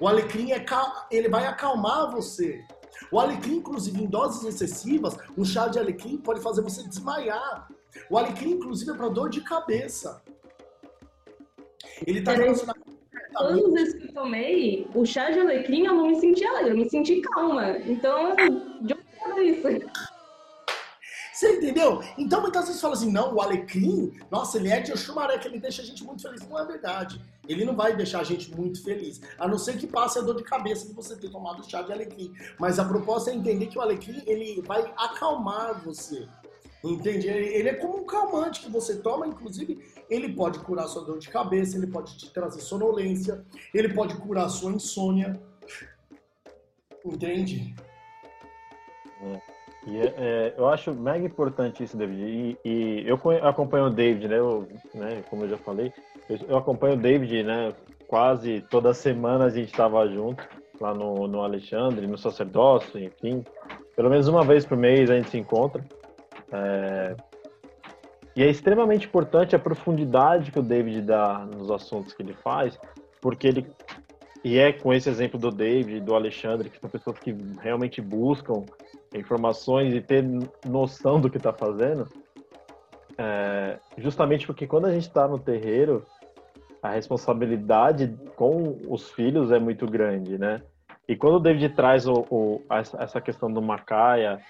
O 0.00 0.08
alecrim 0.08 0.52
é 0.52 0.60
cal... 0.60 1.06
ele 1.10 1.28
vai 1.28 1.46
acalmar 1.46 2.10
você. 2.10 2.64
O 3.10 3.20
alecrim, 3.20 3.56
inclusive, 3.56 4.02
em 4.02 4.06
doses 4.06 4.44
excessivas, 4.44 5.16
um 5.36 5.44
chá 5.44 5.68
de 5.68 5.78
alecrim 5.78 6.16
pode 6.16 6.40
fazer 6.40 6.62
você 6.62 6.82
desmaiar. 6.88 7.68
O 8.10 8.18
alecrim, 8.18 8.52
inclusive, 8.52 8.90
é 8.90 8.94
para 8.94 9.08
dor 9.08 9.30
de 9.30 9.40
cabeça. 9.40 10.22
Ele 12.06 12.18
está 12.18 12.32
relacionado 12.32 12.84
vezes 13.72 13.94
que 13.94 14.08
eu 14.08 14.12
tomei 14.12 14.86
o 14.94 15.04
chá 15.04 15.30
de 15.30 15.40
alecrim, 15.40 15.86
eu 15.86 15.94
não 15.94 16.08
me 16.08 16.16
senti 16.16 16.44
alegre, 16.44 16.70
eu 16.70 16.76
me 16.76 16.88
senti 16.88 17.20
calma. 17.20 17.76
Então, 17.78 18.34
de 18.82 18.94
onde 19.26 19.42
isso? 19.42 19.68
Você 21.34 21.56
entendeu? 21.56 22.00
Então 22.16 22.40
muitas 22.40 22.66
vezes 22.66 22.80
fala 22.80 22.94
assim, 22.94 23.10
não, 23.10 23.34
o 23.34 23.40
alecrim, 23.40 24.16
nossa, 24.30 24.56
ele 24.56 24.68
é 24.68 24.80
de 24.80 24.92
Oxumaré, 24.92 25.36
que 25.36 25.48
ele 25.48 25.58
deixa 25.58 25.82
a 25.82 25.84
gente 25.84 26.04
muito 26.04 26.22
feliz. 26.22 26.48
Não 26.48 26.56
é 26.56 26.64
verdade. 26.64 27.20
Ele 27.48 27.64
não 27.64 27.74
vai 27.74 27.96
deixar 27.96 28.20
a 28.20 28.24
gente 28.24 28.54
muito 28.54 28.80
feliz. 28.84 29.20
A 29.36 29.48
não 29.48 29.58
ser 29.58 29.76
que 29.76 29.84
passe 29.84 30.16
a 30.16 30.22
dor 30.22 30.36
de 30.36 30.44
cabeça 30.44 30.86
de 30.86 30.94
você 30.94 31.16
ter 31.16 31.28
tomado 31.30 31.68
chá 31.68 31.82
de 31.82 31.92
alecrim. 31.92 32.32
Mas 32.56 32.78
a 32.78 32.84
proposta 32.84 33.32
é 33.32 33.34
entender 33.34 33.66
que 33.66 33.76
o 33.76 33.80
alecrim, 33.80 34.22
ele 34.28 34.62
vai 34.62 34.82
acalmar 34.96 35.82
você. 35.84 36.28
Entende? 36.84 37.26
Ele 37.26 37.68
é 37.68 37.74
como 37.74 37.98
um 37.98 38.06
calmante 38.06 38.60
que 38.60 38.70
você 38.70 38.98
toma, 38.98 39.26
inclusive, 39.26 39.84
ele 40.08 40.34
pode 40.34 40.60
curar 40.60 40.86
sua 40.86 41.02
dor 41.02 41.18
de 41.18 41.30
cabeça, 41.30 41.76
ele 41.76 41.88
pode 41.88 42.16
te 42.16 42.30
trazer 42.30 42.60
sonolência, 42.60 43.44
ele 43.74 43.92
pode 43.92 44.14
curar 44.18 44.48
sua 44.48 44.70
insônia. 44.70 45.42
Entende? 47.04 47.74
É. 49.20 49.53
E 49.86 49.98
é, 50.00 50.54
eu 50.56 50.66
acho 50.68 50.94
mega 50.94 51.26
importante 51.26 51.82
isso, 51.82 51.96
David. 51.96 52.22
E, 52.22 52.58
e 52.64 53.04
eu 53.06 53.18
acompanho 53.42 53.86
o 53.86 53.90
David, 53.90 54.28
né? 54.28 54.38
Eu, 54.38 54.66
né? 54.94 55.22
Como 55.28 55.44
eu 55.44 55.50
já 55.50 55.58
falei, 55.58 55.92
eu, 56.28 56.38
eu, 56.48 56.56
acompanho 56.56 56.94
o 56.94 57.00
David, 57.00 57.42
né? 57.42 57.72
Quase 58.06 58.62
toda 58.70 58.94
semana 58.94 59.44
a 59.44 59.50
gente 59.50 59.70
estava 59.70 60.08
junto. 60.08 60.42
lá 60.80 60.94
no, 60.94 61.28
no 61.28 61.42
Alexandre, 61.42 62.06
no 62.06 62.16
sacerdócio, 62.16 62.98
enfim. 62.98 63.44
Pelo 63.94 64.10
menos 64.10 64.26
uma 64.26 64.42
vez 64.42 64.64
por 64.64 64.76
mês 64.76 65.10
a 65.10 65.16
gente 65.16 65.30
se 65.30 65.38
encontra. 65.38 65.84
É... 66.50 67.14
E 68.36 68.42
é 68.42 68.50
extremamente 68.50 69.06
importante 69.06 69.54
a 69.54 69.58
profundidade 69.58 70.50
que 70.50 70.58
o 70.58 70.62
David 70.62 71.02
dá 71.02 71.46
nos 71.46 71.70
assuntos 71.70 72.12
que 72.12 72.22
ele 72.22 72.34
faz, 72.34 72.78
porque 73.20 73.46
ele 73.46 73.66
e 74.42 74.58
é 74.58 74.72
com 74.72 74.92
esse 74.92 75.08
exemplo 75.08 75.38
do 75.38 75.50
David, 75.50 76.00
do 76.00 76.14
Alexandre, 76.14 76.68
que 76.68 76.78
são 76.78 76.90
pessoas 76.90 77.18
que 77.18 77.34
realmente 77.62 78.02
buscam 78.02 78.62
informações 79.14 79.94
e 79.94 80.00
ter 80.00 80.24
noção 80.66 81.20
do 81.20 81.30
que 81.30 81.36
está 81.36 81.52
fazendo, 81.52 82.08
é, 83.16 83.78
justamente 83.98 84.46
porque 84.46 84.66
quando 84.66 84.86
a 84.86 84.92
gente 84.92 85.08
está 85.08 85.28
no 85.28 85.38
terreiro, 85.38 86.04
a 86.82 86.90
responsabilidade 86.90 88.14
com 88.36 88.78
os 88.88 89.10
filhos 89.10 89.50
é 89.50 89.58
muito 89.58 89.86
grande, 89.86 90.36
né? 90.36 90.60
E 91.08 91.14
quando 91.16 91.36
o 91.36 91.40
David 91.40 91.70
traz 91.70 92.06
o, 92.06 92.26
o, 92.30 92.62
essa 92.70 93.20
questão 93.20 93.52
do 93.52 93.62
Macaia, 93.62 94.40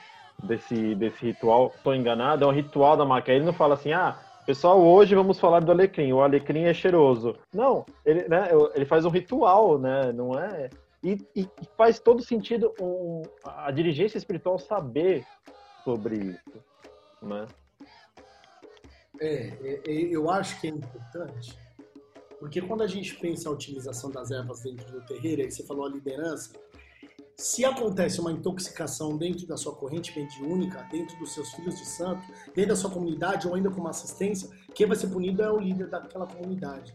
desse, 0.42 0.94
desse 0.94 1.26
ritual, 1.26 1.72
estou 1.74 1.94
enganado, 1.94 2.44
é 2.44 2.46
um 2.46 2.52
ritual 2.52 2.96
da 2.96 3.04
Macaia. 3.04 3.36
Ele 3.36 3.44
não 3.44 3.52
fala 3.52 3.74
assim, 3.74 3.92
ah, 3.92 4.16
pessoal, 4.46 4.80
hoje 4.80 5.14
vamos 5.14 5.38
falar 5.38 5.60
do 5.60 5.72
alecrim. 5.72 6.12
O 6.12 6.22
alecrim 6.22 6.64
é 6.64 6.74
cheiroso. 6.74 7.36
Não, 7.52 7.84
ele, 8.04 8.28
né, 8.28 8.48
ele 8.74 8.84
faz 8.84 9.04
um 9.04 9.10
ritual, 9.10 9.78
né? 9.78 10.12
Não 10.12 10.38
é. 10.38 10.70
E, 11.04 11.18
e 11.36 11.48
faz 11.76 12.00
todo 12.00 12.24
sentido 12.24 12.72
um, 12.80 13.22
a 13.44 13.70
dirigência 13.70 14.16
espiritual 14.16 14.58
saber 14.58 15.26
sobre 15.84 16.16
isso, 16.16 16.64
né? 17.20 17.46
É, 19.20 19.48
é, 19.62 19.82
é, 19.86 19.92
eu 20.10 20.30
acho 20.30 20.60
que 20.60 20.66
é 20.66 20.70
importante, 20.70 21.56
porque 22.40 22.60
quando 22.62 22.82
a 22.82 22.86
gente 22.86 23.14
pensa 23.16 23.48
a 23.48 23.52
utilização 23.52 24.10
das 24.10 24.30
ervas 24.30 24.62
dentro 24.62 24.90
do 24.90 25.06
terreiro, 25.06 25.42
aí 25.42 25.50
você 25.50 25.62
falou 25.62 25.86
a 25.86 25.90
liderança, 25.90 26.52
se 27.36 27.64
acontece 27.64 28.20
uma 28.20 28.32
intoxicação 28.32 29.16
dentro 29.16 29.46
da 29.46 29.56
sua 29.56 29.74
corrente 29.74 30.18
mediúnica, 30.18 30.86
dentro 30.90 31.18
dos 31.18 31.34
seus 31.34 31.50
filhos 31.52 31.76
de 31.78 31.84
santo, 31.84 32.22
dentro 32.54 32.70
da 32.70 32.76
sua 32.76 32.90
comunidade 32.90 33.46
ou 33.46 33.54
ainda 33.54 33.70
com 33.70 33.80
uma 33.80 33.90
assistência, 33.90 34.48
quem 34.74 34.86
vai 34.86 34.96
ser 34.96 35.08
punido 35.08 35.42
é 35.42 35.50
o 35.50 35.58
líder 35.58 35.88
daquela 35.88 36.26
comunidade. 36.26 36.94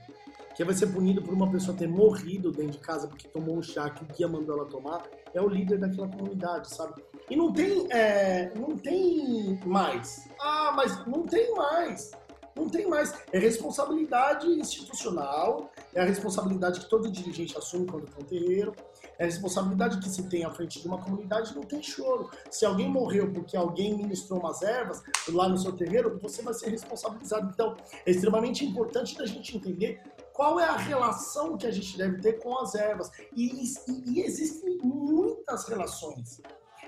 Quem 0.60 0.65
vai 0.65 0.76
ser 0.76 0.88
punido 0.88 1.22
por 1.22 1.34
uma 1.34 1.50
pessoa 1.50 1.78
ter 1.78 1.88
morrido 1.88 2.52
dentro 2.52 2.74
de 2.74 2.80
casa 2.80 3.08
porque 3.08 3.30
tomou 3.30 3.56
um 3.56 3.62
chá 3.62 3.89
que 3.89 4.04
o 4.04 4.08
guia 4.08 4.28
mandou 4.28 4.58
ela 4.58 4.65
tomar 4.65 5.08
é 5.34 5.41
o 5.41 5.48
líder 5.48 5.80
daquela 5.80 6.10
comunidade, 6.10 6.76
sabe? 6.76 7.02
E 7.30 7.36
não 7.38 7.54
tem, 7.54 7.88
é, 7.89 8.52
não 8.60 8.76
tem 8.76 9.58
mais. 9.65 10.28
Ah, 10.38 10.74
mas 10.76 11.08
não 11.08 11.24
tem 11.24 11.56
mais. 11.56 12.12
Não 12.54 12.67
tem 12.67 12.89
mais. 12.89 13.13
É 13.32 13.39
responsabilidade 13.39 14.48
institucional, 14.48 15.72
é 15.95 16.02
a 16.02 16.04
responsabilidade 16.04 16.82
que 16.82 16.89
todo 16.89 17.10
dirigente 17.10 17.58
assume 17.58 17.88
quando 17.88 18.08
tem 18.08 18.22
um 18.22 18.28
terreiro, 18.28 18.76
é 19.17 19.24
a 19.24 19.28
responsabilidade 19.28 20.00
que 20.00 20.10
se 20.10 20.28
tem 20.28 20.43
à 20.43 20.50
frente 20.50 20.82
de 20.82 20.88
uma 20.89 21.02
comunidade, 21.02 21.56
não 21.56 21.63
tem 21.63 21.82
choro. 21.82 22.30
Se 22.52 22.65
alguém 22.65 22.89
morreu 22.89 23.32
porque 23.32 23.56
alguém 23.56 23.95
ministrou 23.95 24.41
umas 24.41 24.62
ervas 24.62 25.02
lá 25.30 25.48
no 25.48 25.58
seu 25.58 25.72
terreiro, 25.72 26.19
você 26.22 26.41
vai 26.41 26.54
ser 26.54 26.69
responsabilizado. 26.69 27.50
Então, 27.54 27.78
é 28.06 28.12
extremamente 28.12 28.65
importante 28.65 29.17
da 29.17 29.26
gente 29.26 29.56
entender 29.56 30.02
qual 30.39 30.58
é 30.58 30.63
a 30.63 30.78
relação 30.78 31.58
que 31.58 31.67
a 31.67 31.71
gente 31.71 31.97
deve 31.97 32.21
ter 32.21 32.39
com 32.39 32.58
as 32.60 32.73
ervas. 32.73 33.12
E, 33.36 33.62
e, 33.62 34.04
e 34.06 34.21
existem 34.21 34.78
muitas 34.82 35.67
relações. 35.67 36.41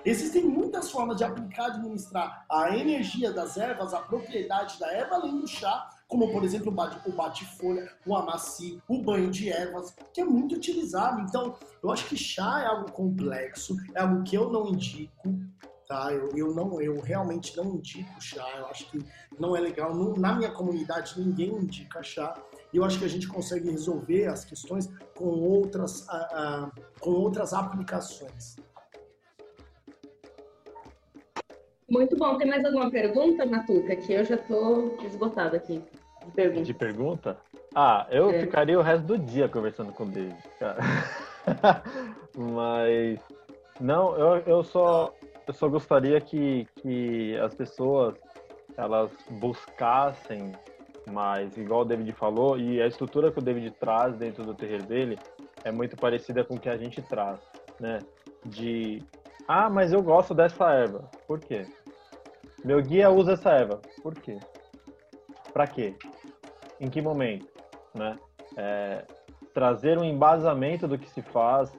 Existem 0.06 0.42
muitas 0.44 0.90
formas 0.90 1.18
de 1.18 1.24
aplicar, 1.24 1.66
administrar 1.66 2.46
a 2.50 2.74
energia 2.74 3.30
das 3.30 3.58
ervas, 3.58 3.92
a 3.92 4.00
propriedade 4.00 4.80
da 4.80 4.90
erva, 4.90 5.16
além 5.16 5.38
do 5.38 5.46
chá, 5.46 5.90
como 6.08 6.32
por 6.32 6.42
exemplo 6.44 6.72
o 7.06 7.12
bate-folha, 7.12 7.92
o 8.06 8.16
amaci, 8.16 8.80
o 8.88 9.02
banho 9.02 9.30
de 9.30 9.50
ervas, 9.50 9.94
que 10.14 10.22
é 10.22 10.24
muito 10.24 10.54
utilizado. 10.54 11.20
Então, 11.20 11.54
eu 11.82 11.90
acho 11.90 12.06
que 12.06 12.16
chá 12.16 12.62
é 12.62 12.66
algo 12.66 12.90
complexo, 12.90 13.76
é 13.94 14.00
algo 14.00 14.22
que 14.22 14.34
eu 14.34 14.50
não 14.50 14.66
indico, 14.66 15.28
tá? 15.92 16.10
Eu, 16.10 16.30
eu 16.34 16.54
não, 16.54 16.80
eu 16.80 16.98
realmente 17.00 17.54
não 17.54 17.74
indico 17.74 18.18
chá. 18.18 18.46
Eu 18.56 18.66
acho 18.68 18.90
que 18.90 18.98
não 19.38 19.54
é 19.54 19.60
legal. 19.60 19.94
na 20.16 20.34
minha 20.34 20.50
comunidade 20.50 21.20
ninguém 21.20 21.50
indica 21.50 22.02
chá. 22.02 22.34
E 22.72 22.78
eu 22.78 22.84
acho 22.84 22.98
que 22.98 23.04
a 23.04 23.08
gente 23.08 23.28
consegue 23.28 23.70
resolver 23.70 24.26
as 24.26 24.46
questões 24.46 24.90
com 25.14 25.26
outras, 25.26 26.06
com 26.98 27.10
outras 27.10 27.52
aplicações. 27.52 28.56
Muito 31.86 32.16
bom. 32.16 32.38
Tem 32.38 32.48
mais 32.48 32.64
alguma 32.64 32.90
pergunta, 32.90 33.44
Matuca? 33.44 33.94
Que 33.94 34.14
eu 34.14 34.24
já 34.24 34.36
estou 34.36 34.96
esgotado 35.04 35.54
aqui 35.54 35.82
de 36.24 36.32
pergunta. 36.32 36.62
De 36.62 36.74
pergunta? 36.74 37.36
Ah, 37.74 38.06
eu 38.10 38.30
é. 38.30 38.40
ficaria 38.40 38.78
o 38.78 38.82
resto 38.82 39.04
do 39.04 39.18
dia 39.18 39.46
conversando 39.48 39.92
com 39.92 40.04
o 40.04 40.10
David, 40.10 40.42
cara. 40.58 40.78
Mas 42.34 43.20
não, 43.78 44.16
eu, 44.16 44.36
eu 44.46 44.64
só 44.64 45.14
eu 45.46 45.54
só 45.54 45.68
gostaria 45.68 46.20
que, 46.20 46.66
que 46.76 47.36
as 47.38 47.54
pessoas 47.54 48.14
elas 48.76 49.10
buscassem 49.30 50.52
mais, 51.10 51.56
igual 51.58 51.80
o 51.82 51.84
David 51.84 52.12
falou, 52.12 52.58
e 52.58 52.80
a 52.80 52.86
estrutura 52.86 53.30
que 53.30 53.38
o 53.38 53.42
David 53.42 53.70
traz 53.72 54.16
dentro 54.16 54.44
do 54.44 54.54
terreiro 54.54 54.84
dele 54.84 55.18
é 55.64 55.70
muito 55.70 55.96
parecida 55.96 56.44
com 56.44 56.54
o 56.54 56.60
que 56.60 56.68
a 56.68 56.76
gente 56.76 57.02
traz, 57.02 57.40
né? 57.80 57.98
De 58.44 59.02
ah, 59.46 59.68
mas 59.68 59.92
eu 59.92 60.02
gosto 60.02 60.34
dessa 60.34 60.70
erva. 60.70 61.08
Por 61.26 61.40
quê? 61.40 61.66
Meu 62.64 62.80
guia 62.80 63.10
usa 63.10 63.32
essa 63.32 63.50
erva. 63.50 63.80
Por 64.02 64.14
quê? 64.14 64.38
Para 65.52 65.66
quê? 65.66 65.96
Em 66.80 66.88
que 66.88 67.02
momento? 67.02 67.46
Né? 67.94 68.16
É, 68.56 69.04
trazer 69.52 69.98
um 69.98 70.04
embasamento 70.04 70.86
do 70.86 70.96
que 70.96 71.10
se 71.10 71.22
faz, 71.22 71.72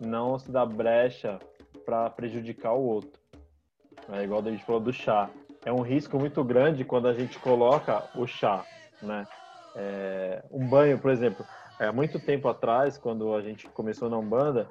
não 0.00 0.38
se 0.38 0.50
dá 0.50 0.66
brecha 0.66 1.38
para 1.84 2.10
prejudicar 2.10 2.72
o 2.72 2.82
outro. 2.82 3.20
É 4.12 4.22
igual 4.22 4.40
a 4.44 4.50
gente 4.50 4.64
falou 4.64 4.80
do 4.80 4.92
chá. 4.92 5.30
É 5.64 5.72
um 5.72 5.80
risco 5.80 6.18
muito 6.18 6.42
grande 6.44 6.84
quando 6.84 7.08
a 7.08 7.14
gente 7.14 7.38
coloca 7.38 8.04
o 8.14 8.26
chá, 8.26 8.64
né? 9.02 9.26
É, 9.76 10.44
um 10.50 10.66
banho, 10.68 10.98
por 10.98 11.10
exemplo, 11.10 11.44
é, 11.78 11.90
muito 11.90 12.20
tempo 12.20 12.48
atrás, 12.48 12.98
quando 12.98 13.34
a 13.34 13.40
gente 13.40 13.66
começou 13.68 14.08
na 14.08 14.18
Umbanda, 14.18 14.68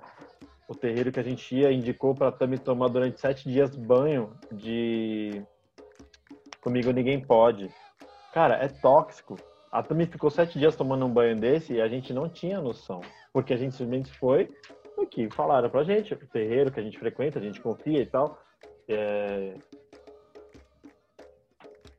o 0.67 0.75
terreiro 0.75 1.11
que 1.11 1.19
a 1.19 1.23
gente 1.23 1.55
ia 1.55 1.71
indicou 1.71 2.15
para 2.15 2.31
também 2.31 2.57
tomar 2.57 2.87
durante 2.87 3.19
sete 3.19 3.49
dias 3.49 3.75
banho 3.75 4.33
de 4.51 5.43
Comigo 6.61 6.91
Ninguém 6.91 7.19
Pode. 7.19 7.69
Cara, 8.33 8.55
é 8.55 8.67
tóxico. 8.67 9.35
A 9.71 9.83
Tami 9.83 10.05
ficou 10.05 10.29
sete 10.29 10.57
dias 10.57 10.75
tomando 10.75 11.05
um 11.05 11.13
banho 11.13 11.35
desse 11.35 11.73
e 11.73 11.81
a 11.81 11.87
gente 11.87 12.13
não 12.13 12.29
tinha 12.29 12.61
noção. 12.61 13.01
Porque 13.33 13.53
a 13.53 13.57
gente 13.57 13.75
simplesmente 13.75 14.11
foi 14.17 14.49
que 15.09 15.29
falaram 15.29 15.69
pra 15.69 15.83
gente, 15.83 16.13
o 16.13 16.27
terreiro 16.27 16.71
que 16.71 16.79
a 16.79 16.83
gente 16.83 16.97
frequenta, 16.97 17.39
a 17.39 17.41
gente 17.41 17.61
confia 17.61 18.01
e 18.01 18.05
tal. 18.05 18.37
É... 18.87 19.53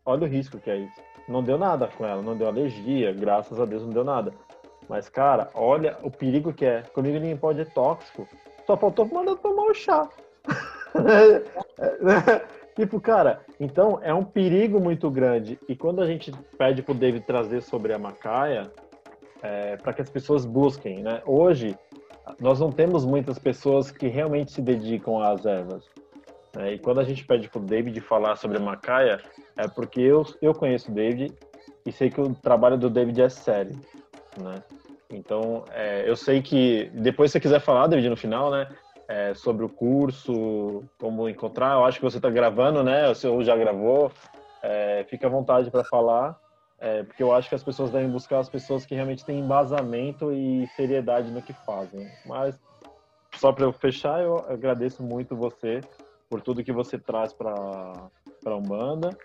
Olha 0.04 0.24
o 0.24 0.28
risco 0.28 0.59
que 0.59 0.70
é 0.70 0.78
isso. 0.78 1.02
Não 1.28 1.42
deu 1.42 1.57
nada 1.57 1.88
com 1.88 2.04
ela, 2.04 2.20
não 2.20 2.37
deu 2.37 2.46
alergia, 2.46 3.12
graças 3.12 3.59
a 3.59 3.64
Deus 3.64 3.83
não 3.83 3.90
deu 3.90 4.04
nada. 4.04 4.33
Mas, 4.88 5.09
cara, 5.09 5.50
olha 5.54 5.96
o 6.02 6.11
perigo 6.11 6.52
que 6.52 6.66
é. 6.66 6.83
Comigo 6.83 7.18
ninguém 7.18 7.37
pode 7.37 7.61
é 7.61 7.64
tóxico. 7.64 8.28
Só 8.66 8.76
faltou 8.76 9.07
mandar 9.07 9.37
tomar 9.37 9.64
o 9.64 9.74
chá. 9.74 10.09
Tipo, 12.74 13.00
cara, 13.00 13.40
então 13.61 14.00
é 14.02 14.12
um 14.12 14.24
perigo 14.24 14.80
muito 14.80 15.09
grande. 15.09 15.59
E 15.68 15.76
quando 15.76 16.02
a 16.02 16.07
gente 16.07 16.33
pede 16.59 16.83
pro 16.83 16.92
David 16.92 17.24
trazer 17.24 17.62
sobre 17.62 17.92
a 17.92 17.98
Macaia, 17.98 18.68
é, 19.42 19.76
para 19.76 19.92
que 19.92 20.02
as 20.02 20.11
pessoas 20.11 20.44
busquem, 20.44 21.00
né? 21.00 21.22
Hoje, 21.24 21.78
nós 22.40 22.60
não 22.60 22.70
temos 22.70 23.04
muitas 23.04 23.38
pessoas 23.38 23.90
que 23.90 24.06
realmente 24.08 24.52
se 24.52 24.62
dedicam 24.62 25.22
às 25.22 25.44
ervas. 25.44 25.84
Né? 26.54 26.74
E 26.74 26.78
quando 26.78 27.00
a 27.00 27.04
gente 27.04 27.24
pede 27.24 27.48
pro 27.48 27.60
David 27.60 28.00
falar 28.00 28.37
sobre 28.37 28.58
a 28.58 28.60
Macaia, 28.60 29.20
é 29.56 29.68
porque 29.68 30.00
eu, 30.00 30.24
eu 30.40 30.54
conheço 30.54 30.90
o 30.90 30.94
David 30.94 31.32
e 31.84 31.92
sei 31.92 32.10
que 32.10 32.20
o 32.20 32.34
trabalho 32.34 32.78
do 32.78 32.88
David 32.88 33.22
é 33.22 33.28
sério, 33.28 33.78
né? 34.40 34.62
Então, 35.10 35.64
é, 35.70 36.08
eu 36.08 36.16
sei 36.16 36.42
que 36.42 36.90
depois 36.94 37.30
se 37.30 37.34
você 37.34 37.40
quiser 37.40 37.60
falar, 37.60 37.87
David, 37.87 38.08
no 38.08 38.16
final, 38.16 38.50
né? 38.50 38.68
é, 39.08 39.34
sobre 39.34 39.64
o 39.64 39.68
curso, 39.68 40.84
como 40.98 41.28
encontrar. 41.28 41.74
Eu 41.74 41.84
acho 41.84 41.98
que 41.98 42.04
você 42.04 42.18
está 42.18 42.30
gravando, 42.30 42.82
né? 42.82 43.08
O 43.08 43.14
seu 43.14 43.42
já 43.42 43.56
gravou. 43.56 44.10
É, 44.62 45.04
fique 45.08 45.24
à 45.24 45.28
vontade 45.28 45.70
para 45.70 45.84
falar, 45.84 46.38
é, 46.78 47.02
porque 47.02 47.22
eu 47.22 47.32
acho 47.32 47.48
que 47.48 47.54
as 47.54 47.62
pessoas 47.62 47.90
devem 47.90 48.10
buscar 48.10 48.40
as 48.40 48.48
pessoas 48.48 48.84
que 48.84 48.94
realmente 48.94 49.24
têm 49.24 49.40
embasamento 49.40 50.32
e 50.32 50.66
seriedade 50.76 51.30
no 51.30 51.42
que 51.42 51.52
fazem. 51.52 52.08
Mas, 52.26 52.58
só 53.37 53.52
para 53.52 53.64
eu 53.64 53.72
fechar, 53.72 54.22
eu 54.22 54.38
agradeço 54.48 55.02
muito 55.02 55.37
você 55.37 55.80
por 56.28 56.40
tudo 56.40 56.64
que 56.64 56.72
você 56.72 56.98
traz 56.98 57.32
para 57.32 57.50
a 57.52 58.54
Umbanda, 58.54 59.16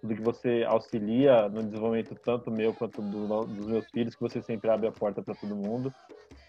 tudo 0.00 0.14
que 0.14 0.22
você 0.22 0.64
auxilia 0.66 1.48
no 1.48 1.62
desenvolvimento 1.62 2.14
tanto 2.14 2.50
meu 2.50 2.74
quanto 2.74 3.00
do, 3.00 3.44
dos 3.44 3.66
meus 3.66 3.86
filhos, 3.90 4.14
que 4.14 4.20
você 4.20 4.42
sempre 4.42 4.70
abre 4.70 4.88
a 4.88 4.92
porta 4.92 5.22
para 5.22 5.34
todo 5.34 5.56
mundo. 5.56 5.92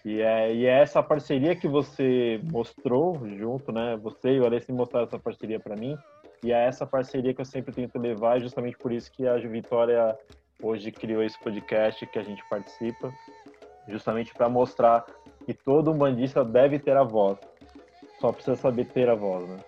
E 0.04 0.20
é, 0.20 0.54
e 0.54 0.66
é 0.66 0.80
essa 0.80 1.02
parceria 1.02 1.54
que 1.54 1.68
você 1.68 2.40
mostrou 2.50 3.20
junto, 3.28 3.70
né? 3.70 3.98
Você 4.02 4.30
e 4.30 4.40
o 4.40 4.46
Alessi 4.46 4.72
mostraram 4.72 5.06
essa 5.06 5.18
parceria 5.18 5.60
para 5.60 5.76
mim. 5.76 5.96
E 6.42 6.52
é 6.52 6.66
essa 6.66 6.86
parceria 6.86 7.34
que 7.34 7.40
eu 7.40 7.44
sempre 7.44 7.72
tento 7.72 7.98
levar, 7.98 8.38
e 8.38 8.40
justamente 8.40 8.78
por 8.78 8.92
isso 8.92 9.12
que 9.12 9.26
a 9.26 9.36
Vitória 9.36 10.16
hoje 10.62 10.90
criou 10.90 11.22
esse 11.22 11.38
podcast 11.38 12.06
que 12.06 12.18
a 12.18 12.22
gente 12.22 12.42
participa, 12.48 13.12
justamente 13.88 14.32
para 14.34 14.48
mostrar 14.48 15.04
que 15.44 15.54
todo 15.54 15.94
bandista 15.94 16.44
deve 16.44 16.78
ter 16.78 16.96
a 16.96 17.04
voz. 17.04 17.38
Só 18.20 18.32
precisa 18.32 18.56
saber 18.56 18.86
ter 18.86 19.08
a 19.08 19.14
voz, 19.14 19.48
né? 19.48 19.58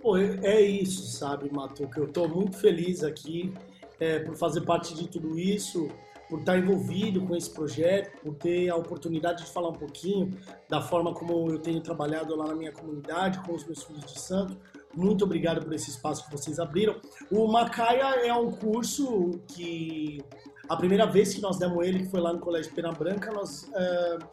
Pô, 0.00 0.16
é 0.18 0.60
isso, 0.60 1.02
sabe, 1.16 1.50
Matuca? 1.50 1.98
Eu 1.98 2.04
estou 2.04 2.28
muito 2.28 2.58
feliz 2.58 3.02
aqui 3.02 3.52
é, 3.98 4.18
por 4.18 4.36
fazer 4.36 4.60
parte 4.60 4.94
de 4.94 5.08
tudo 5.08 5.38
isso, 5.38 5.88
por 6.28 6.40
estar 6.40 6.58
envolvido 6.58 7.24
com 7.26 7.34
esse 7.34 7.50
projeto, 7.50 8.20
por 8.20 8.34
ter 8.34 8.68
a 8.68 8.76
oportunidade 8.76 9.44
de 9.44 9.50
falar 9.50 9.70
um 9.70 9.74
pouquinho 9.74 10.30
da 10.68 10.80
forma 10.80 11.14
como 11.14 11.50
eu 11.50 11.58
tenho 11.58 11.80
trabalhado 11.80 12.36
lá 12.36 12.48
na 12.48 12.54
minha 12.54 12.72
comunidade, 12.72 13.40
com 13.40 13.54
os 13.54 13.64
meus 13.64 13.82
filhos 13.82 14.04
de 14.04 14.18
santo. 14.18 14.56
Muito 14.96 15.24
obrigado 15.24 15.64
por 15.64 15.72
esse 15.72 15.90
espaço 15.90 16.24
que 16.24 16.32
vocês 16.32 16.58
abriram. 16.58 17.00
O 17.30 17.46
Macaia 17.48 18.26
é 18.26 18.32
um 18.32 18.52
curso 18.52 19.40
que 19.48 20.22
a 20.68 20.76
primeira 20.76 21.06
vez 21.06 21.34
que 21.34 21.40
nós 21.40 21.58
demos 21.58 21.84
ele, 21.86 22.04
que 22.04 22.10
foi 22.10 22.20
lá 22.20 22.32
no 22.32 22.38
Colégio 22.38 22.72
Pena 22.72 22.92
Branca, 22.92 23.32
nós 23.32 23.64
uh, 23.64 24.24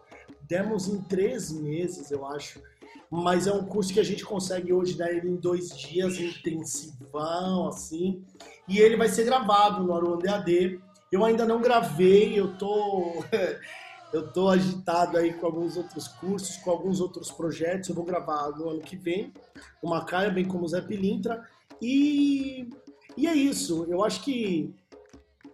demos 0.43 0.87
em 0.87 1.01
três 1.01 1.51
meses, 1.51 2.11
eu 2.11 2.25
acho. 2.25 2.61
Mas 3.09 3.47
é 3.47 3.51
um 3.51 3.65
curso 3.65 3.93
que 3.93 3.99
a 3.99 4.03
gente 4.03 4.23
consegue 4.23 4.71
hoje 4.71 4.97
dar 4.97 5.11
ele 5.11 5.27
em 5.27 5.35
dois 5.35 5.69
dias, 5.77 6.17
intensivão, 6.17 7.67
assim. 7.67 8.23
E 8.67 8.79
ele 8.79 8.95
vai 8.95 9.09
ser 9.09 9.25
gravado 9.25 9.83
no 9.83 9.93
Aruanda 9.93 10.35
AD. 10.35 10.79
Eu 11.11 11.25
ainda 11.25 11.45
não 11.45 11.61
gravei, 11.61 12.39
eu 12.39 12.57
tô... 12.57 13.23
eu 14.13 14.31
tô 14.31 14.49
agitado 14.49 15.17
aí 15.17 15.33
com 15.33 15.45
alguns 15.45 15.77
outros 15.77 16.07
cursos, 16.07 16.57
com 16.57 16.71
alguns 16.71 16.99
outros 16.99 17.31
projetos. 17.31 17.89
Eu 17.89 17.95
vou 17.95 18.03
gravar 18.03 18.49
no 18.51 18.69
ano 18.69 18.81
que 18.81 18.95
vem, 18.95 19.33
o 19.81 19.89
Macaia, 19.89 20.29
bem 20.29 20.45
como 20.45 20.65
o 20.65 20.67
Zé 20.67 20.81
Pilintra. 20.81 21.47
E, 21.81 22.69
e 23.15 23.27
é 23.27 23.33
isso. 23.33 23.85
Eu 23.89 24.03
acho 24.03 24.23
que 24.23 24.73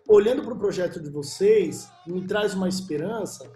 olhando 0.07 0.43
para 0.43 0.53
o 0.53 0.57
projeto 0.57 0.99
de 0.99 1.09
vocês, 1.09 1.89
me 2.05 2.25
traz 2.25 2.53
uma 2.53 2.69
esperança 2.69 3.49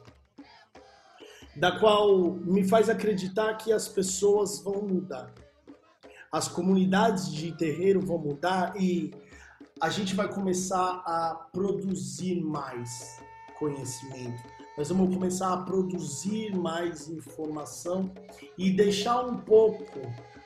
da 1.56 1.80
qual 1.80 2.32
me 2.32 2.68
faz 2.68 2.90
acreditar 2.90 3.56
que 3.56 3.72
as 3.72 3.88
pessoas 3.88 4.62
vão 4.62 4.82
mudar. 4.82 5.34
As 6.32 6.48
comunidades 6.48 7.32
de 7.32 7.52
terreiro 7.52 8.00
vão 8.00 8.18
mudar 8.18 8.74
e 8.80 9.12
a 9.82 9.90
gente 9.90 10.16
vai 10.16 10.32
começar 10.32 11.02
a 11.06 11.50
produzir 11.52 12.42
mais 12.42 13.20
conhecimento. 13.58 14.61
Nós 14.77 14.88
vamos 14.88 15.13
começar 15.13 15.51
a 15.51 15.57
produzir 15.57 16.55
mais 16.55 17.10
informação 17.10 18.10
e 18.57 18.71
deixar 18.71 19.25
um 19.25 19.38
pouco 19.38 19.99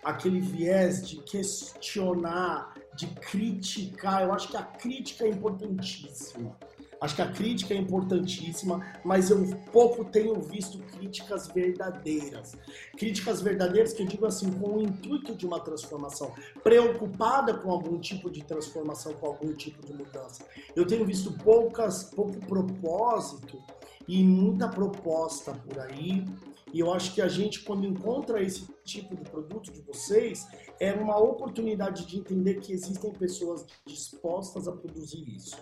aquele 0.03 0.39
viés 0.39 1.07
de 1.07 1.17
questionar, 1.17 2.73
de 2.95 3.05
criticar. 3.07 4.23
Eu 4.23 4.33
acho 4.33 4.47
que 4.49 4.57
a 4.57 4.63
crítica 4.63 5.25
é 5.25 5.29
importantíssima. 5.29 6.57
Acho 6.99 7.15
que 7.17 7.21
a 7.21 7.31
crítica 7.31 7.73
é 7.75 7.77
importantíssima, 7.77 8.83
mas 9.03 9.29
eu 9.29 9.45
pouco 9.71 10.05
tenho 10.05 10.41
visto 10.41 10.79
críticas 10.79 11.47
verdadeiras. 11.47 12.57
Críticas 12.97 13.41
verdadeiras 13.41 13.93
que 13.93 14.01
eu 14.01 14.07
digo 14.07 14.25
assim, 14.25 14.51
com 14.53 14.77
o 14.77 14.81
intuito 14.81 15.35
de 15.35 15.45
uma 15.45 15.59
transformação, 15.59 16.33
preocupada 16.63 17.53
com 17.53 17.69
algum 17.69 17.99
tipo 17.99 18.29
de 18.29 18.43
transformação, 18.43 19.13
com 19.13 19.27
algum 19.27 19.53
tipo 19.53 19.85
de 19.85 19.93
mudança. 19.93 20.45
Eu 20.75 20.88
tenho 20.88 21.05
visto 21.05 21.31
poucas, 21.31 22.05
pouco 22.05 22.39
propósito 22.47 23.61
e 24.08 24.24
muita 24.24 24.68
proposta 24.68 25.54
por 25.54 25.80
aí 25.80 26.26
e 26.76 26.80
eu 26.82 26.94
acho 26.94 27.13
que 27.13 27.22
a 27.22 27.28
gente, 27.30 27.62
quando 27.62 27.86
encontra 27.86 28.44
esse 28.44 28.68
tipo 28.84 29.15
de 29.15 29.24
produto 29.24 29.72
de 29.72 29.80
vocês, 29.82 30.46
é 30.78 30.91
uma 30.91 31.18
oportunidade 31.18 32.06
de 32.06 32.18
entender 32.18 32.56
que 32.56 32.74
existem 32.74 33.13
pessoas 33.13 33.65
dispostas 33.86 34.68
a 34.68 34.74
produzir 34.74 35.24
isso. 35.34 35.58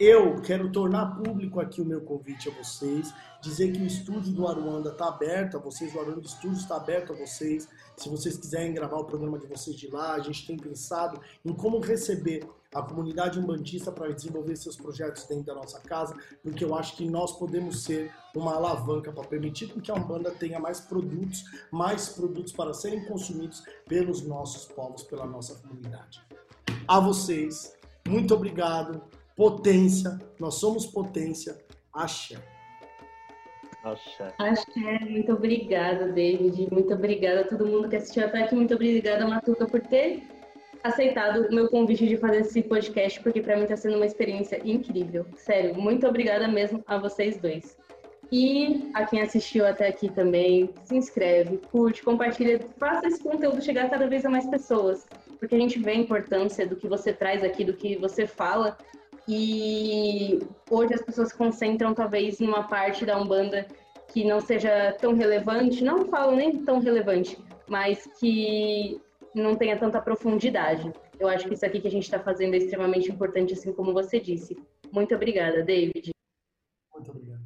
Eu 0.00 0.42
quero 0.42 0.72
tornar 0.72 1.14
público 1.14 1.60
aqui 1.60 1.80
o 1.80 1.84
meu 1.84 2.00
convite 2.00 2.48
a 2.48 2.52
vocês, 2.52 3.14
dizer 3.40 3.70
que 3.70 3.80
o 3.80 3.86
estúdio 3.86 4.32
do 4.32 4.48
Aruanda 4.48 4.90
está 4.90 5.06
aberto 5.06 5.56
a 5.56 5.60
vocês, 5.60 5.94
o 5.94 6.00
Aruanda 6.00 6.26
Estúdio 6.26 6.58
está 6.58 6.78
aberto 6.78 7.12
a 7.12 7.16
vocês. 7.16 7.68
Se 7.96 8.08
vocês 8.08 8.36
quiserem 8.36 8.74
gravar 8.74 8.96
o 8.96 9.04
programa 9.04 9.38
de 9.38 9.46
vocês 9.46 9.76
de 9.76 9.86
lá, 9.86 10.14
a 10.14 10.18
gente 10.18 10.44
tem 10.48 10.56
pensado 10.56 11.20
em 11.44 11.52
como 11.52 11.78
receber 11.78 12.44
a 12.74 12.82
comunidade 12.82 13.38
umbandista 13.38 13.92
para 13.92 14.12
desenvolver 14.12 14.56
seus 14.56 14.76
projetos 14.76 15.24
dentro 15.24 15.44
da 15.44 15.54
nossa 15.54 15.80
casa, 15.80 16.14
porque 16.42 16.64
eu 16.64 16.74
acho 16.74 16.96
que 16.96 17.08
nós 17.08 17.32
podemos 17.38 17.84
ser 17.84 18.12
uma 18.34 18.54
alavanca 18.56 19.12
para 19.12 19.24
permitir 19.24 19.68
que 19.68 19.90
a 19.90 19.94
Umbanda 19.94 20.30
tenha 20.32 20.58
mais 20.58 20.80
produtos, 20.80 21.44
mais 21.70 22.08
produtos 22.08 22.52
para 22.52 22.74
serem 22.74 23.04
consumidos 23.04 23.62
pelos 23.86 24.22
nossos 24.22 24.66
povos, 24.66 25.04
pela 25.04 25.24
nossa 25.24 25.54
comunidade. 25.60 26.20
A 26.88 26.98
vocês, 26.98 27.72
muito 28.06 28.34
obrigado. 28.34 29.02
Potência, 29.36 30.18
nós 30.38 30.56
somos 30.56 30.86
potência. 30.86 31.56
Axé. 31.92 32.36
Axé. 33.84 34.34
Axé, 34.38 34.98
muito 35.08 35.32
obrigada, 35.32 36.06
David. 36.08 36.68
Muito 36.72 36.92
obrigada 36.92 37.42
a 37.42 37.48
todo 37.48 37.66
mundo 37.66 37.88
que 37.88 37.96
assistiu 37.96 38.24
até 38.24 38.42
aqui. 38.42 38.54
Muito 38.54 38.74
obrigada, 38.74 39.26
Matuca, 39.28 39.66
por 39.66 39.80
ter 39.80 40.33
aceitado 40.84 41.48
o 41.48 41.54
meu 41.54 41.66
convite 41.68 42.06
de 42.06 42.18
fazer 42.18 42.40
esse 42.40 42.62
podcast, 42.62 43.18
porque 43.20 43.40
para 43.40 43.56
mim 43.56 43.62
está 43.62 43.74
sendo 43.74 43.96
uma 43.96 44.04
experiência 44.04 44.60
incrível. 44.62 45.24
Sério, 45.34 45.74
muito 45.74 46.06
obrigada 46.06 46.46
mesmo 46.46 46.84
a 46.86 46.98
vocês 46.98 47.38
dois. 47.38 47.76
E 48.30 48.90
a 48.92 49.06
quem 49.06 49.22
assistiu 49.22 49.66
até 49.66 49.88
aqui 49.88 50.10
também, 50.10 50.70
se 50.84 50.94
inscreve, 50.94 51.58
curte, 51.70 52.02
compartilha, 52.02 52.60
faça 52.78 53.06
esse 53.06 53.22
conteúdo 53.22 53.62
chegar 53.62 53.88
cada 53.88 54.06
vez 54.06 54.26
a 54.26 54.30
mais 54.30 54.46
pessoas, 54.46 55.06
porque 55.38 55.54
a 55.54 55.58
gente 55.58 55.78
vê 55.78 55.92
a 55.92 55.96
importância 55.96 56.66
do 56.66 56.76
que 56.76 56.86
você 56.86 57.12
traz 57.12 57.42
aqui, 57.42 57.64
do 57.64 57.74
que 57.74 57.96
você 57.96 58.26
fala, 58.26 58.76
e 59.26 60.40
hoje 60.70 60.94
as 60.94 61.02
pessoas 61.02 61.28
se 61.28 61.36
concentram 61.36 61.94
talvez 61.94 62.40
em 62.40 62.46
uma 62.46 62.64
parte 62.64 63.06
da 63.06 63.18
Umbanda 63.18 63.66
que 64.12 64.22
não 64.22 64.40
seja 64.40 64.94
tão 65.00 65.14
relevante, 65.14 65.82
não 65.82 66.04
falo 66.06 66.36
nem 66.36 66.58
tão 66.58 66.78
relevante, 66.78 67.38
mas 67.66 68.06
que 68.20 69.00
não 69.34 69.56
tenha 69.56 69.78
tanta 69.78 70.00
profundidade. 70.00 70.92
Eu 71.18 71.28
acho 71.28 71.46
que 71.48 71.54
isso 71.54 71.66
aqui 71.66 71.80
que 71.80 71.88
a 71.88 71.90
gente 71.90 72.04
está 72.04 72.18
fazendo 72.18 72.54
é 72.54 72.58
extremamente 72.58 73.10
importante, 73.10 73.52
assim 73.52 73.72
como 73.72 73.92
você 73.92 74.20
disse. 74.20 74.56
Muito 74.92 75.14
obrigada, 75.14 75.62
David. 75.62 76.10
Muito 76.92 77.10
obrigado. 77.10 77.42